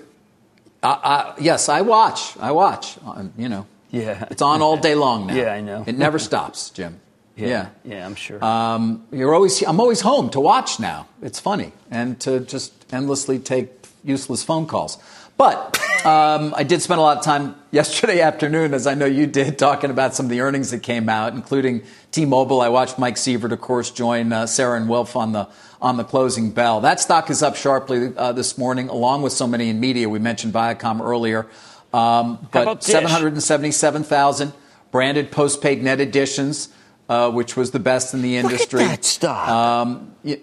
[0.83, 2.37] Uh, uh, yes, I watch.
[2.39, 2.99] I watch.
[3.07, 5.35] Uh, you know, yeah, it's on all day long now.
[5.43, 5.85] yeah, I know.
[5.87, 7.01] It never stops, Jim.
[7.35, 8.45] Yeah, yeah, yeah I'm sure.
[8.45, 9.63] Um, you're always.
[9.63, 11.09] I'm always home to watch now.
[11.23, 13.71] It's funny and to just endlessly take
[14.05, 14.99] useless phone calls.
[15.39, 19.27] But um, I did spend a lot of time yesterday afternoon, as I know you
[19.27, 22.61] did, talking about some of the earnings that came out, including T-Mobile.
[22.61, 25.49] I watched Mike Sievert, of course, join uh, Sara and Wilf on the
[25.81, 26.81] on the closing bell.
[26.81, 30.09] That stock is up sharply uh, this morning, along with so many in media.
[30.09, 31.49] We mentioned Viacom earlier,
[31.93, 34.53] um, but 777,000
[34.93, 36.69] branded postpaid net additions,
[37.09, 38.81] uh, which was the best in the industry.
[38.81, 39.49] Look at that stock.
[39.49, 40.37] Um, yeah,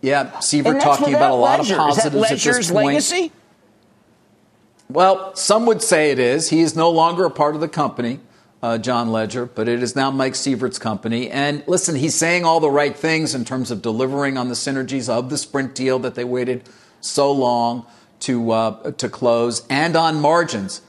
[0.00, 2.86] yeah, Sievert talking about a lot of positives at this point.
[2.86, 3.30] legacy?
[4.92, 6.50] Well, some would say it is.
[6.50, 8.20] He is no longer a part of the company.
[8.62, 11.28] uh, John Legere, but it is now Mike Sievert's company.
[11.28, 15.08] And listen, he's saying all the right things in terms of delivering on the synergies
[15.08, 16.62] of the Sprint deal that they waited
[17.00, 17.84] so long
[18.20, 20.80] to uh, to close, and on margins.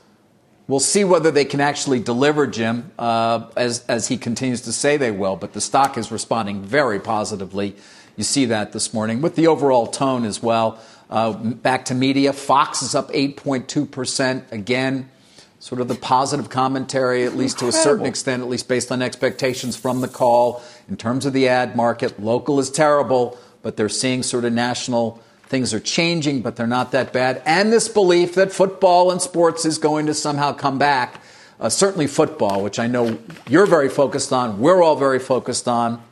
[0.67, 4.97] We'll see whether they can actually deliver, Jim, uh, as as he continues to say
[4.97, 5.35] they will.
[5.35, 7.75] But the stock is responding very positively.
[8.15, 10.77] You see that this morning with the overall tone as well.
[11.13, 15.11] Uh, back to media, Fox is up 8.2 percent again
[15.59, 17.71] sort of the positive commentary, at least Incredible.
[17.71, 21.31] to a certain extent, at least based on expectations from the call in terms of
[21.31, 22.19] the ad market.
[22.19, 26.91] Local is terrible, but they're seeing sort of national things are changing, but they're not
[26.91, 27.41] that bad.
[27.45, 31.21] And this belief that football and sports is going to somehow come back.
[31.61, 36.03] Uh, certainly football, which I know you're very focused on, we're all very focused on.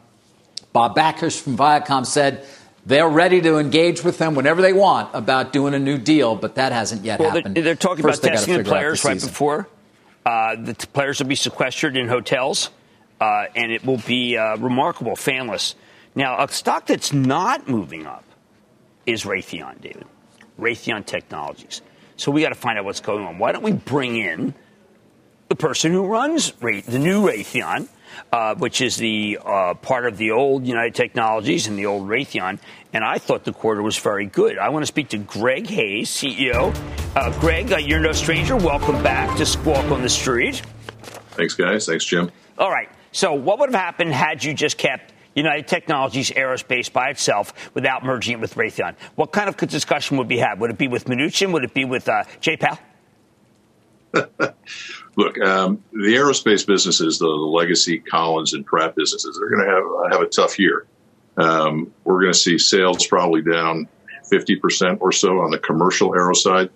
[0.72, 2.46] Bob Bakish from Viacom said
[2.86, 6.56] they're ready to engage with them whenever they want about doing a new deal, but
[6.56, 7.56] that hasn't yet well, happened.
[7.56, 9.68] They're, they're talking First, about testing the players the right before.
[10.26, 12.70] Uh, the t- players will be sequestered in hotels,
[13.20, 15.76] uh, and it will be uh, remarkable, fanless.
[16.16, 18.24] Now, a stock that's not moving up
[19.06, 20.06] is Raytheon, David.
[20.60, 21.82] Raytheon Technologies.
[22.18, 23.40] So we got to find out what's going on.
[23.40, 24.54] Why don't we bring in
[25.52, 27.90] the person who runs Ray- the new Raytheon?
[28.32, 32.60] uh, which is the uh, part of the old United Technologies and the old Raytheon.
[32.94, 34.58] And I thought the quarter was very good.
[34.58, 36.74] I want to speak to Greg Hayes, CEO.
[37.16, 38.56] Uh, Greg, uh, you're no stranger.
[38.56, 40.62] Welcome back to Squawk on the Street.
[41.32, 41.86] Thanks, guys.
[41.86, 42.32] Thanks, Jim.
[42.58, 42.90] All right.
[43.12, 48.06] So, what would have happened had you just kept United Technologies Aerospace by itself without
[48.06, 48.96] merging it with Raytheon?
[49.16, 50.60] What kind of discussion would be had?
[50.62, 51.52] Would it be with Mnuchin?
[51.52, 52.24] Would it be with uh,
[52.60, 52.80] Powell?
[55.22, 59.72] Look, um, the aerospace businesses, the, the, legacy Collins and Pratt businesses, they're going to
[59.72, 60.88] have have a tough year.
[61.38, 63.88] Um, we're going to see sales probably down
[64.32, 66.72] 50% or so on the commercial aero side.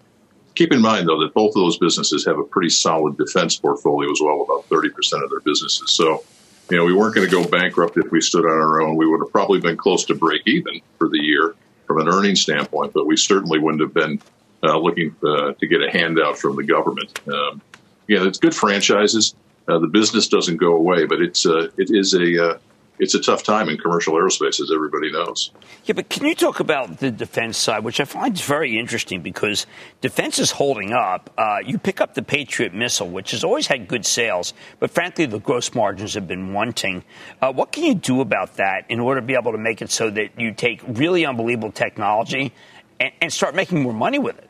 [0.53, 4.11] Keep in mind, though, that both of those businesses have a pretty solid defense portfolio
[4.11, 4.91] as well, about 30%
[5.23, 5.89] of their businesses.
[5.89, 6.23] So,
[6.69, 8.95] you know, we weren't going to go bankrupt if we stood on our own.
[8.95, 11.55] We would have probably been close to break even for the year
[11.87, 14.21] from an earnings standpoint, but we certainly wouldn't have been
[14.61, 17.19] uh, looking uh, to get a handout from the government.
[17.27, 17.61] Um,
[18.07, 19.35] yeah, it's good franchises.
[19.67, 22.57] Uh, the business doesn't go away, but it's uh, it is a uh,
[22.99, 25.51] it's a tough time in commercial aerospace, as everybody knows.
[25.85, 29.65] Yeah, but can you talk about the defense side, which I find very interesting because
[30.01, 31.29] defense is holding up.
[31.37, 35.25] Uh, you pick up the Patriot missile, which has always had good sales, but frankly,
[35.25, 37.03] the gross margins have been wanting.
[37.41, 39.91] Uh, what can you do about that in order to be able to make it
[39.91, 42.53] so that you take really unbelievable technology
[42.99, 44.49] and, and start making more money with it?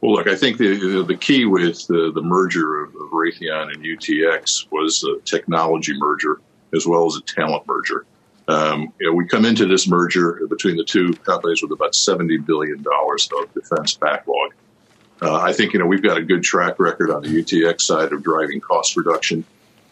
[0.00, 3.84] Well, look, I think the the key with the, the merger of, of Raytheon and
[3.84, 6.40] UTX was a technology merger
[6.74, 8.06] as well as a talent merger.
[8.48, 12.38] Um, you know, we come into this merger between the two companies with about seventy
[12.38, 14.54] billion dollars of defense backlog.
[15.20, 18.12] Uh, I think you know we've got a good track record on the UTX side
[18.12, 19.44] of driving cost reduction.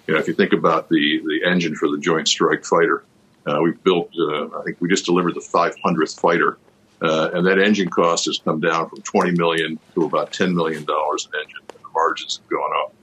[0.07, 3.05] You know, if you think about the the engine for the Joint Strike Fighter,
[3.47, 4.11] uh, we've built.
[4.19, 6.57] Uh, I think we just delivered the 500th fighter
[7.01, 10.85] uh, and that engine cost has come down from 20 million to about 10 million
[10.85, 12.95] dollars an engine, and the margins have gone up.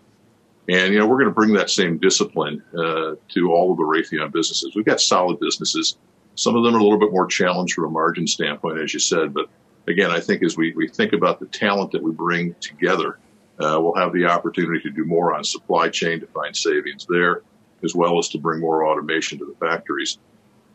[0.68, 3.84] And you know we're going to bring that same discipline uh, to all of the
[3.84, 4.74] Raytheon businesses.
[4.76, 5.98] We've got solid businesses.
[6.36, 9.00] Some of them are a little bit more challenged from a margin standpoint, as you
[9.00, 9.34] said.
[9.34, 9.48] But
[9.88, 13.20] again, I think as we, we think about the talent that we bring together,
[13.60, 17.42] uh, we'll have the opportunity to do more on supply chain to find savings there,
[17.84, 20.18] as well as to bring more automation to the factories.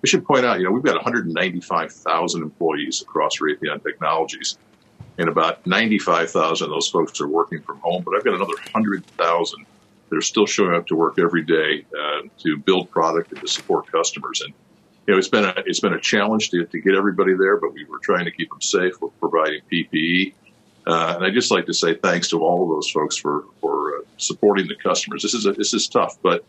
[0.03, 4.57] We should point out, you know, we've got 195,000 employees across Raytheon Technologies,
[5.19, 8.03] and about 95,000 of those folks are working from home.
[8.03, 9.67] But I've got another 100,000
[10.09, 13.49] that are still showing up to work every day uh, to build product and to
[13.49, 14.41] support customers.
[14.41, 14.53] And
[15.07, 17.73] you know, it's been a it's been a challenge to, to get everybody there, but
[17.73, 19.01] we were trying to keep them safe.
[19.01, 20.35] We're providing PPE,
[20.87, 23.97] uh, and I just like to say thanks to all of those folks for for
[23.97, 25.23] uh, supporting the customers.
[25.23, 26.45] This is a, this is tough, but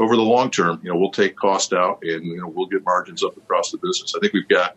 [0.00, 2.84] over the long term, you know, we'll take cost out and you know we'll get
[2.84, 4.14] margins up across the business.
[4.16, 4.76] I think we've got,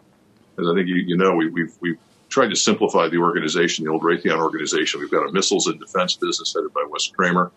[0.59, 1.97] as I think you, you know, we, we've we've
[2.29, 4.99] tried to simplify the organization, the old Raytheon organization.
[4.99, 7.51] We've got a missiles and defense business headed by Wes Kremer,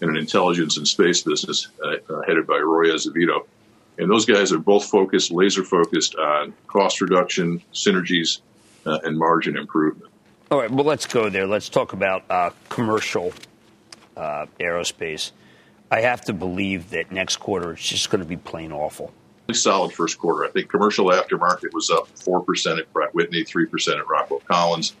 [0.00, 3.46] and an intelligence and space business uh, uh, headed by Roy Azevedo.
[3.98, 8.40] And those guys are both focused, laser focused on cost reduction, synergies,
[8.86, 10.12] uh, and margin improvement.
[10.52, 11.48] All right, well, let's go there.
[11.48, 13.32] Let's talk about uh, commercial
[14.16, 15.32] uh, aerospace.
[15.90, 19.12] I have to believe that next quarter it's just going to be plain awful.
[19.52, 20.44] Solid first quarter.
[20.44, 24.94] I think commercial aftermarket was up 4% at Pratt Whitney, 3% at Rockwell Collins.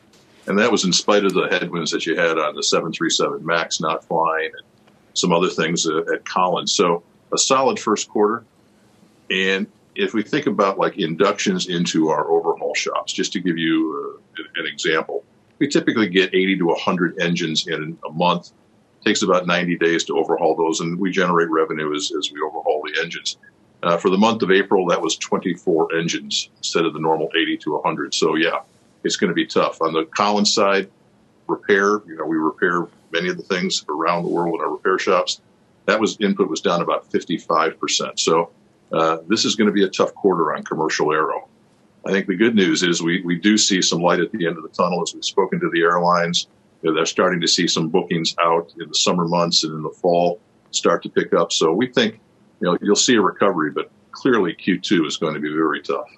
[0.46, 3.80] And that was in spite of the headwinds that you had on the 737 MAX
[3.80, 4.66] not flying and
[5.12, 6.72] some other things uh, at Collins.
[6.72, 8.44] So a solid first quarter.
[9.30, 14.22] And if we think about like inductions into our overhaul shops, just to give you
[14.38, 15.24] uh, an example,
[15.58, 18.52] we typically get 80 to 100 engines in a month
[19.08, 22.82] takes about 90 days to overhaul those, and we generate revenue as, as we overhaul
[22.84, 23.38] the engines.
[23.82, 27.56] Uh, for the month of April, that was 24 engines instead of the normal 80
[27.58, 28.12] to 100.
[28.12, 28.60] So yeah,
[29.04, 29.80] it's going to be tough.
[29.80, 30.90] On the Collins side,
[31.46, 34.98] repair, you know, we repair many of the things around the world in our repair
[34.98, 35.40] shops.
[35.86, 38.18] That was input was down about 55%.
[38.18, 38.50] So
[38.92, 41.48] uh, this is going to be a tough quarter on commercial aero.
[42.04, 44.58] I think the good news is we, we do see some light at the end
[44.58, 46.48] of the tunnel as we've spoken to the airlines.
[46.82, 49.82] You know, they're starting to see some bookings out in the summer months and in
[49.82, 51.52] the fall start to pick up.
[51.52, 52.20] So we think,
[52.60, 56.08] you know, you'll see a recovery, but clearly Q2 is going to be very tough.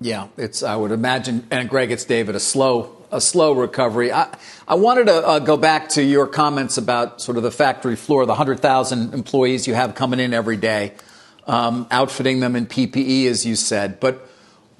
[0.00, 0.62] Yeah, it's.
[0.62, 2.34] I would imagine, and Greg, it's David.
[2.34, 4.10] A slow, a slow recovery.
[4.10, 4.34] I,
[4.66, 8.24] I wanted to uh, go back to your comments about sort of the factory floor,
[8.24, 10.94] the hundred thousand employees you have coming in every day,
[11.46, 14.00] um, outfitting them in PPE, as you said.
[14.00, 14.26] But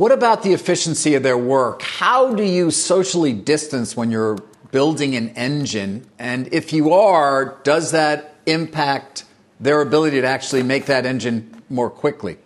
[0.01, 1.83] what about the efficiency of their work?
[1.83, 4.39] How do you socially distance when you're
[4.71, 6.07] building an engine?
[6.19, 9.25] And if you are, does that impact
[9.61, 12.39] their ability to actually make that engine more quickly?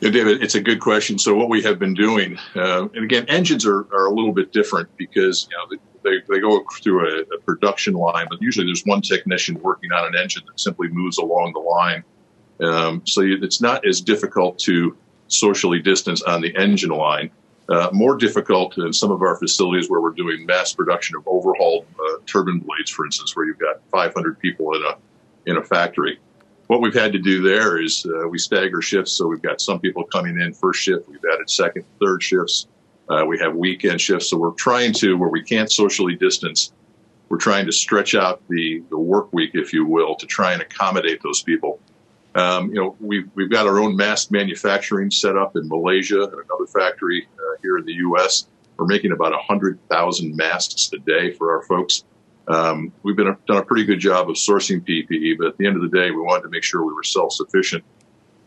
[0.00, 1.18] Yeah, David, it's a good question.
[1.18, 4.52] So what we have been doing, uh, and again, engines are, are a little bit
[4.52, 8.84] different because you know they, they go through a, a, production line, but usually there's
[8.84, 12.04] one technician working on an engine that simply moves along the line.
[12.60, 14.94] Um, so it's not as difficult to
[15.30, 17.30] socially distance on the engine line.
[17.68, 21.86] Uh, more difficult in some of our facilities where we're doing mass production of overhauled
[21.98, 24.96] uh, turbine blades, for instance, where you've got 500 people in a
[25.46, 26.18] in a factory
[26.70, 29.10] what we've had to do there is uh, we stagger shifts.
[29.10, 31.08] So we've got some people coming in first shift.
[31.08, 32.68] We've added second, third shifts.
[33.08, 34.30] Uh, we have weekend shifts.
[34.30, 36.72] So we're trying to, where we can't socially distance,
[37.28, 40.62] we're trying to stretch out the, the work week, if you will, to try and
[40.62, 41.80] accommodate those people.
[42.34, 46.32] Um, you know, we've, we've got our own mask manufacturing set up in Malaysia and
[46.32, 48.46] another factory uh, here in the U.S.
[48.76, 52.04] We're making about 100,000 masks a day for our folks.
[52.48, 55.66] Um, we've been a, done a pretty good job of sourcing PPE, but at the
[55.66, 57.84] end of the day, we wanted to make sure we were self-sufficient.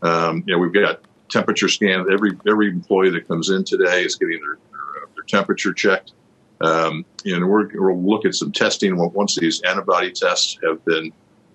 [0.02, 2.08] Um, you know, we've got temperature scans.
[2.12, 6.14] Every every employee that comes in today is getting their their, uh, their temperature checked.
[6.62, 11.12] Um, and we're, we'll look at some testing once these antibody tests have been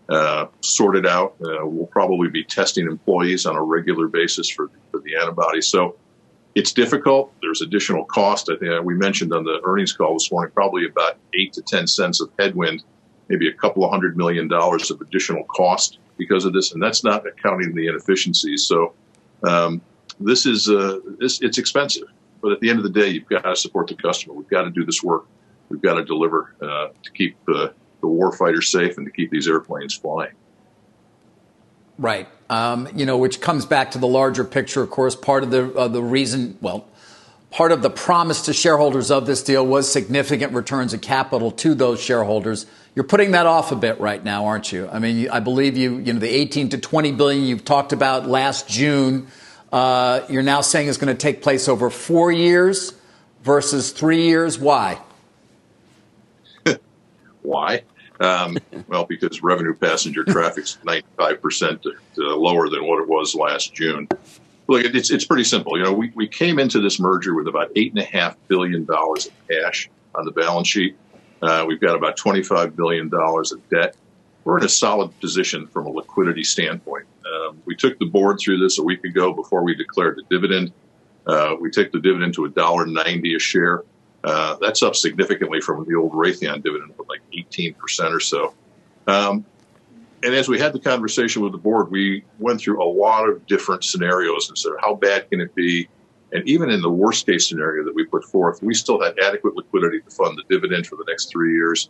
[0.09, 1.35] uh, sorted out.
[1.41, 5.67] Uh, we'll probably be testing employees on a regular basis for for the antibodies.
[5.67, 5.97] So
[6.55, 7.33] it's difficult.
[7.41, 8.51] There's additional cost.
[8.51, 11.87] I think we mentioned on the earnings call this morning, probably about eight to 10
[11.87, 12.83] cents of headwind,
[13.29, 16.73] maybe a couple of hundred million dollars of additional cost because of this.
[16.73, 18.65] And that's not accounting the inefficiencies.
[18.65, 18.95] So,
[19.45, 19.81] um,
[20.19, 22.09] this is, uh, this, it's expensive,
[22.43, 24.35] but at the end of the day, you've got to support the customer.
[24.35, 25.27] We've got to do this work.
[25.69, 27.69] We've got to deliver, uh, to keep uh,
[28.01, 30.33] the warfighter safe and to keep these airplanes flying.
[31.99, 32.29] Right.
[32.49, 34.83] Um, you know, which comes back to the larger picture.
[34.83, 36.87] Of course, part of the uh, the reason, well,
[37.51, 41.75] part of the promise to shareholders of this deal was significant returns of capital to
[41.75, 42.67] those shareholders.
[42.95, 44.89] You're putting that off a bit right now, aren't you?
[44.91, 45.99] I mean, I believe you.
[45.99, 49.27] You know, the 18 to 20 billion you've talked about last June.
[49.73, 52.95] Uh, you're now saying is going to take place over four years
[53.43, 54.59] versus three years.
[54.59, 54.99] Why?
[57.43, 57.83] Why?
[58.21, 58.59] Um,
[58.89, 61.87] well, because revenue passenger traffic's 95%
[62.17, 64.09] lower than what it was last June.
[64.69, 65.79] Look, it's, it's pretty simple.
[65.79, 70.25] You know, we, we came into this merger with about $8.5 billion of cash on
[70.27, 70.97] the balance sheet.
[71.41, 73.97] Uh, we've got about $25 billion of debt.
[74.45, 77.07] We're in a solid position from a liquidity standpoint.
[77.27, 80.73] Um, we took the board through this a week ago before we declared the dividend.
[81.27, 83.85] Uh, we take the dividend to $1.90 a share.
[84.25, 87.77] Uh, that's up significantly from the old Raytheon dividend like 18%
[88.13, 88.55] or so.
[89.07, 89.45] Um,
[90.23, 93.47] and as we had the conversation with the board, we went through a lot of
[93.47, 95.89] different scenarios and said, how bad can it be?
[96.33, 99.57] And even in the worst case scenario that we put forth, we still had adequate
[99.57, 101.89] liquidity to fund the dividend for the next three years.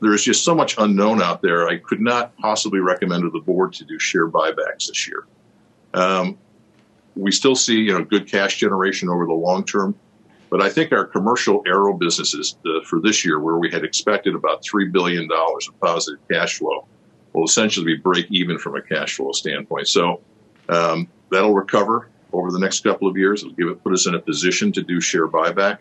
[0.00, 1.66] There is just so much unknown out there.
[1.66, 5.26] I could not possibly recommend to the board to do share buybacks this year.
[5.94, 6.38] Um,
[7.16, 9.96] we still see, you know, good cash generation over the long term.
[10.50, 14.34] But I think our commercial aero businesses uh, for this year, where we had expected
[14.34, 16.86] about $3 billion of positive cash flow,
[17.32, 19.88] will essentially be break even from a cash flow standpoint.
[19.88, 20.20] So
[20.68, 23.42] um, that'll recover over the next couple of years.
[23.42, 25.78] It'll give it, put us in a position to do share buyback.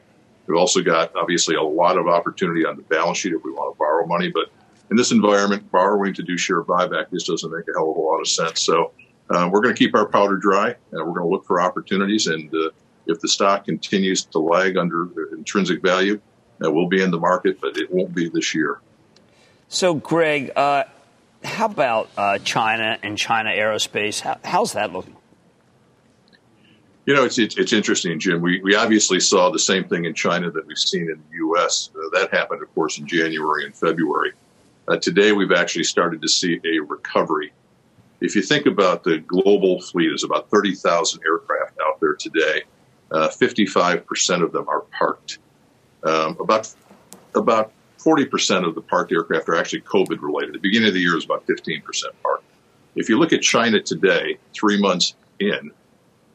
[0.47, 3.75] We've also got obviously a lot of opportunity on the balance sheet if we want
[3.75, 4.49] to borrow money, but
[4.89, 7.99] in this environment, borrowing to do share buyback just doesn't make a hell of a
[7.99, 8.61] lot of sense.
[8.61, 8.91] So
[9.29, 12.27] uh, we're going to keep our powder dry, and we're going to look for opportunities.
[12.27, 12.69] And uh,
[13.07, 16.19] if the stock continues to lag under intrinsic value,
[16.63, 18.79] uh, we'll be in the market, but it won't be this year.
[19.69, 20.85] So, Greg, uh,
[21.43, 24.21] how about uh, China and China aerospace?
[24.21, 25.15] How, how's that looking?
[27.05, 28.41] You know, it's, it's, it's interesting, Jim.
[28.41, 31.89] We, we obviously saw the same thing in China that we've seen in the U.S.
[31.95, 34.33] Uh, that happened, of course, in January and February.
[34.87, 37.53] Uh, today, we've actually started to see a recovery.
[38.19, 42.63] If you think about the global fleet, there's about 30,000 aircraft out there today.
[43.11, 45.39] Uh, 55% of them are parked.
[46.03, 46.73] Um, about
[47.35, 50.53] about 40% of the parked aircraft are actually COVID related.
[50.53, 51.83] the beginning of the year, was about 15%
[52.23, 52.43] parked.
[52.95, 55.71] If you look at China today, three months in,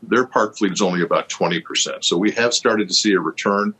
[0.02, 2.04] their park fleet is only about 20%.
[2.04, 3.74] So we have started to see a return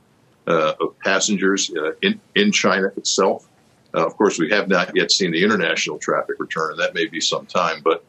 [0.47, 3.49] uh, of passengers uh, in, in China itself.
[3.95, 7.07] Uh, of course, we have not yet seen the international traffic return, and that may
[7.07, 7.83] be some time.
[7.83, 8.05] But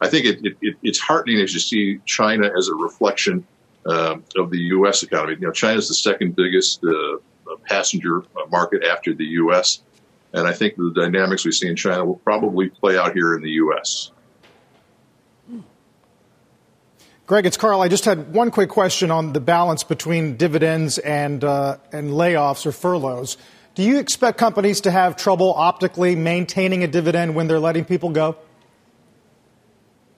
[0.00, 3.46] I think it, it, it's heartening as you see China as a reflection
[3.88, 5.02] of the U.S.
[5.02, 5.36] economy.
[5.40, 7.16] You know, China is the second biggest uh,
[7.64, 9.82] passenger market after the U.S.,
[10.32, 13.42] and I think the dynamics we see in China will probably play out here in
[13.42, 14.10] the U.S.
[17.28, 17.82] Greg, it's Carl.
[17.82, 22.64] I just had one quick question on the balance between dividends and uh, and layoffs
[22.64, 23.36] or furloughs.
[23.74, 28.08] Do you expect companies to have trouble optically maintaining a dividend when they're letting people
[28.08, 28.38] go?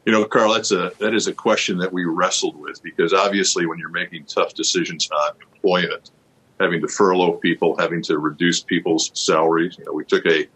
[0.06, 3.66] You know, Carl, that's a that is a question that we wrestled with because obviously,
[3.66, 6.10] when you're making tough decisions on employment,
[6.58, 10.46] having to furlough people, having to reduce people's salaries, you know, we took a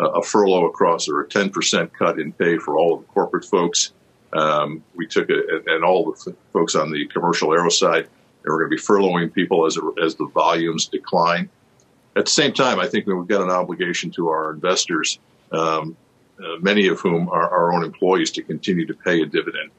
[0.00, 3.92] a furlough across or a 10% cut in pay for all of the corporate folks.
[4.32, 8.66] Um, we took it, and all the folks on the commercial aero side, and we're
[8.66, 11.48] going to be furloughing people as, as the volumes decline.
[12.16, 15.18] At the same time, I think that we've got an obligation to our investors,
[15.50, 15.96] um,
[16.44, 19.70] uh, many of whom are our own employees, to continue to pay a dividend.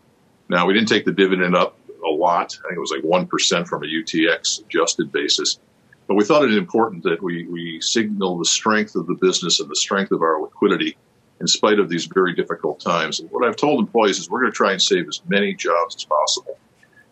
[0.49, 2.57] Now, we didn't take the dividend up a lot.
[2.66, 5.59] I think it was like 1% from a UTX adjusted basis.
[6.07, 9.70] But we thought it important that we, we signal the strength of the business and
[9.70, 10.97] the strength of our liquidity
[11.39, 13.20] in spite of these very difficult times.
[13.20, 15.95] And what I've told employees is we're going to try and save as many jobs
[15.95, 16.57] as possible.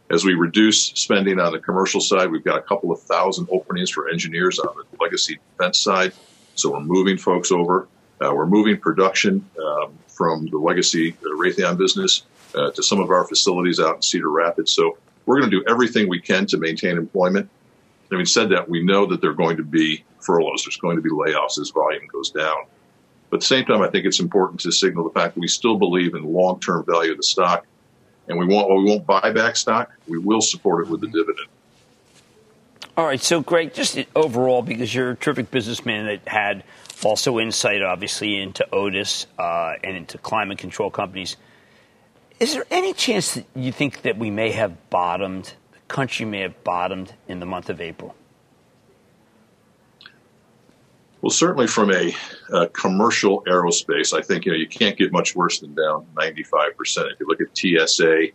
[0.09, 3.89] As we reduce spending on the commercial side, we've got a couple of thousand openings
[3.89, 6.11] for engineers on the legacy defense side.
[6.55, 7.87] So we're moving folks over.
[8.21, 13.09] Uh, we're moving production um, from the legacy uh, Raytheon business uh, to some of
[13.09, 14.71] our facilities out in Cedar Rapids.
[14.71, 17.49] So we're going to do everything we can to maintain employment.
[18.11, 20.65] Having said that, we know that there are going to be furloughs.
[20.65, 22.65] There's going to be layoffs as volume goes down.
[23.29, 25.47] But at the same time, I think it's important to signal the fact that we
[25.47, 27.65] still believe in long-term value of the stock,
[28.27, 28.69] and we won't.
[28.69, 29.89] we won't buy back stock.
[30.07, 31.47] We will support it with the dividend.
[32.97, 33.21] All right.
[33.21, 36.63] So, Greg, just overall, because you're a terrific businessman that had
[37.05, 41.37] also insight, obviously, into Otis uh, and into climate control companies.
[42.39, 45.53] Is there any chance that you think that we may have bottomed?
[45.71, 48.15] The country may have bottomed in the month of April.
[51.21, 52.15] Well, certainly from a,
[52.73, 57.07] commercial aerospace, I think you know you can't get much worse than down 95 percent.
[57.11, 58.29] If you look at TSA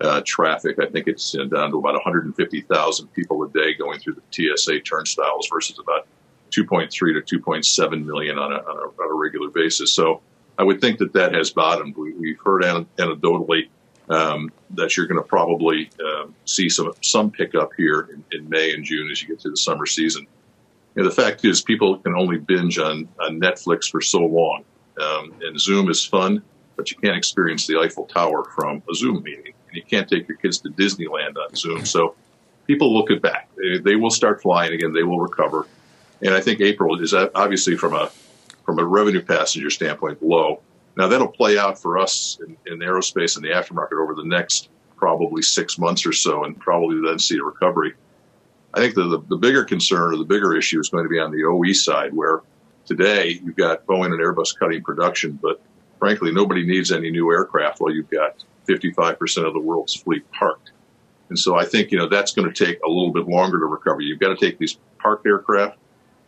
[0.00, 4.56] uh, traffic, I think it's down to about 150,000 people a day going through the
[4.56, 6.06] TSA turnstiles versus about
[6.50, 9.92] 2.3 to 2.7 million on a, on a, on a regular basis.
[9.92, 10.22] So
[10.58, 11.96] I would think that that has bottomed.
[11.96, 13.68] We, have heard anecdotally
[14.08, 18.72] um, that you're going to probably uh, see some some pickup here in, in May
[18.72, 20.26] and June as you get to the summer season
[21.04, 24.64] the fact is, people can only binge on, on Netflix for so long.
[25.00, 26.42] Um, and Zoom is fun,
[26.76, 29.54] but you can't experience the Eiffel Tower from a Zoom meeting.
[29.68, 31.86] And you can't take your kids to Disneyland on Zoom.
[31.86, 32.16] So
[32.66, 33.48] people look at back.
[33.56, 34.92] They will start flying again.
[34.92, 35.66] They will recover.
[36.22, 38.10] And I think April is uh, obviously from a
[38.64, 40.60] from a revenue passenger standpoint low.
[40.96, 44.68] Now that'll play out for us in, in aerospace and the aftermarket over the next
[44.96, 47.94] probably six months or so, and probably then see a recovery.
[48.74, 51.18] I think the, the, the bigger concern or the bigger issue is going to be
[51.18, 52.42] on the OE side, where
[52.84, 55.60] today you've got Boeing and Airbus cutting production, but
[55.98, 60.72] frankly, nobody needs any new aircraft while you've got 55% of the world's fleet parked.
[61.28, 63.66] And so I think, you know, that's going to take a little bit longer to
[63.66, 64.00] recover.
[64.00, 65.78] You've got to take these parked aircraft,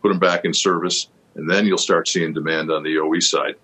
[0.01, 3.55] put them back in service, and then you'll start seeing demand on the OE side.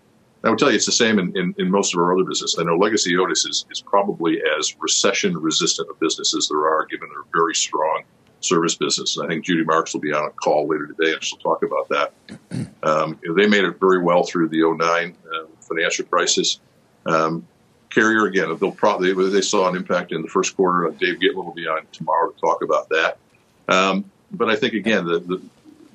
[0.45, 2.57] I would tell you it's the same in, in, in, most of our other business.
[2.59, 6.87] I know Legacy Otis is, is probably as recession resistant a business as there are,
[6.87, 8.05] given their very strong
[8.41, 9.17] service business.
[9.17, 11.63] And I think Judy Marks will be on a call later today and she'll talk
[11.63, 12.13] about that.
[12.83, 16.61] Um, they made it very well through the 09 uh, financial crisis.
[17.05, 17.45] Um,
[17.91, 20.89] Carrier, again, they'll probably, they saw an impact in the first quarter.
[20.91, 23.19] Dave Gitlin will be on tomorrow to talk about that.
[23.67, 25.43] Um, but I think, again, the, the,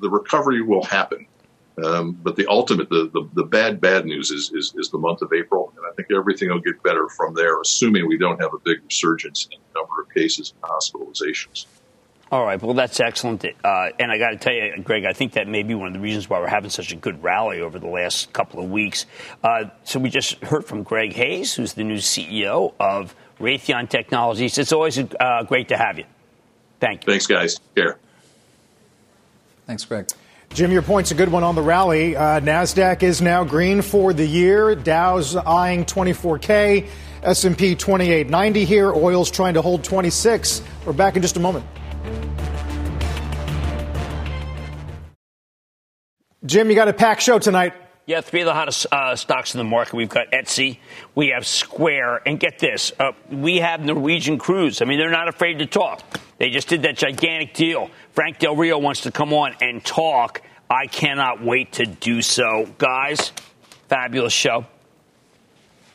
[0.01, 1.27] the recovery will happen.
[1.83, 5.21] Um, but the ultimate, the, the, the, bad, bad news is, is, is, the month
[5.21, 5.73] of April.
[5.77, 8.83] And I think everything will get better from there, assuming we don't have a big
[8.83, 11.65] resurgence in the number of cases and hospitalizations.
[12.31, 13.43] All right, well, that's excellent.
[13.43, 15.93] Uh, and I got to tell you, Greg, I think that may be one of
[15.93, 19.05] the reasons why we're having such a good rally over the last couple of weeks.
[19.43, 24.57] Uh, so we just heard from Greg Hayes, who's the new CEO of Raytheon Technologies.
[24.57, 26.05] It's always uh, great to have you.
[26.79, 27.11] Thank you.
[27.11, 27.59] Thanks, guys.
[27.75, 27.97] Care.
[29.71, 30.09] Thanks, Greg.
[30.49, 32.13] Jim, your point's a good one on the rally.
[32.13, 34.75] Uh, NASDAQ is now green for the year.
[34.75, 36.89] Dow's eyeing 24K.
[37.23, 38.91] S&P 2890 here.
[38.91, 40.61] Oil's trying to hold 26.
[40.85, 41.65] We're back in just a moment.
[46.45, 47.73] Jim, you got a packed show tonight.
[48.07, 49.93] Yeah, three of the hottest uh, stocks in the market.
[49.93, 50.79] We've got Etsy,
[51.15, 54.81] we have Square, and get this, uh, we have Norwegian Cruise.
[54.81, 56.19] I mean, they're not afraid to talk.
[56.37, 57.91] They just did that gigantic deal.
[58.13, 60.41] Frank Del Rio wants to come on and talk.
[60.69, 62.67] I cannot wait to do so.
[62.77, 63.31] Guys,
[63.87, 64.65] fabulous show.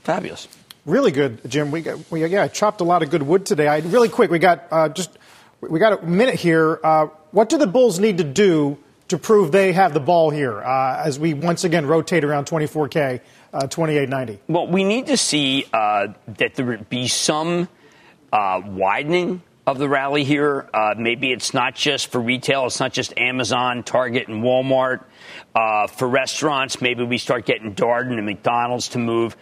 [0.02, 0.48] Fabulous.
[0.86, 1.70] Really good, Jim.
[1.70, 3.66] We, got, we yeah, chopped a lot of good wood today.
[3.66, 5.18] I, really quick, we got uh, just
[5.60, 6.78] we got a minute here.
[6.82, 10.62] Uh, what do the Bulls need to do to prove they have the ball here
[10.62, 13.20] uh, as we once again rotate around 24K,
[13.52, 14.40] uh, 2890?
[14.48, 17.68] Well, we need to see uh, that there be some
[18.32, 20.68] uh, widening of the rally here.
[20.72, 25.04] Uh, maybe it's not just for retail, it's not just Amazon, Target, and Walmart.
[25.54, 29.36] Uh, for restaurants, maybe we start getting Darden and McDonald's to move.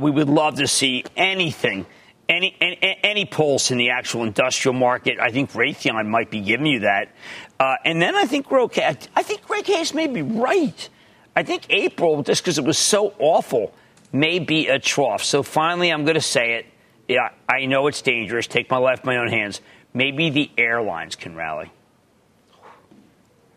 [0.00, 1.86] we would love to see anything
[2.30, 5.18] any, any, any pulse in the actual industrial market.
[5.18, 7.08] I think Raytheon might be giving you that.
[7.58, 8.96] Uh, and then I think we're okay.
[9.16, 10.88] I think Greg Hayes may be right.
[11.34, 13.74] I think April, just because it was so awful,
[14.12, 15.24] may be a trough.
[15.24, 16.66] So finally, I'm going to say it.
[17.10, 18.46] Yeah, I know it's dangerous.
[18.46, 19.60] Take my life in my own hands.
[19.92, 21.72] Maybe the airlines can rally.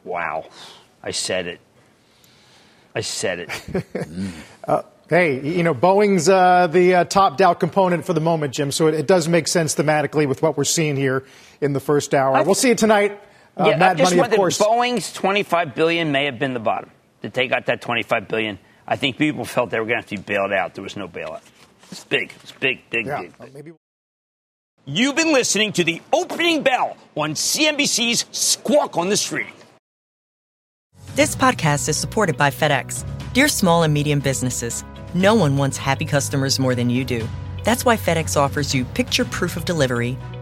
[0.04, 0.50] Wow.
[1.04, 1.60] I said it.
[2.96, 3.84] I said it.
[4.68, 8.72] uh, Hey, you know, Boeing's uh, the uh, top Dow component for the moment, Jim.
[8.72, 11.26] So it, it, does make sense thematically with what we're seeing here
[11.60, 12.42] in the first hour.
[12.44, 13.22] we'll see it tonight.
[13.56, 14.58] Uh, yeah, Mad Money, of course.
[14.58, 16.90] Boeing's 25 billion may have been the bottom.
[17.22, 18.58] That they got that 25 billion.
[18.88, 20.74] I think people felt they were going to have to be bailed out.
[20.74, 21.42] There was no bailout.
[21.94, 22.34] It's big.
[22.42, 23.38] It's big, big, yeah, big.
[23.38, 23.54] big.
[23.54, 23.72] Maybe.
[24.86, 29.54] You've been listening to the opening bell on CNBC's Squawk on the Street.
[31.14, 33.06] This podcast is supported by FedEx.
[33.34, 34.84] Dear small and medium businesses.
[35.14, 37.30] No one wants happy customers more than you do.
[37.64, 40.18] That's why FedEx offers you picture proof of delivery,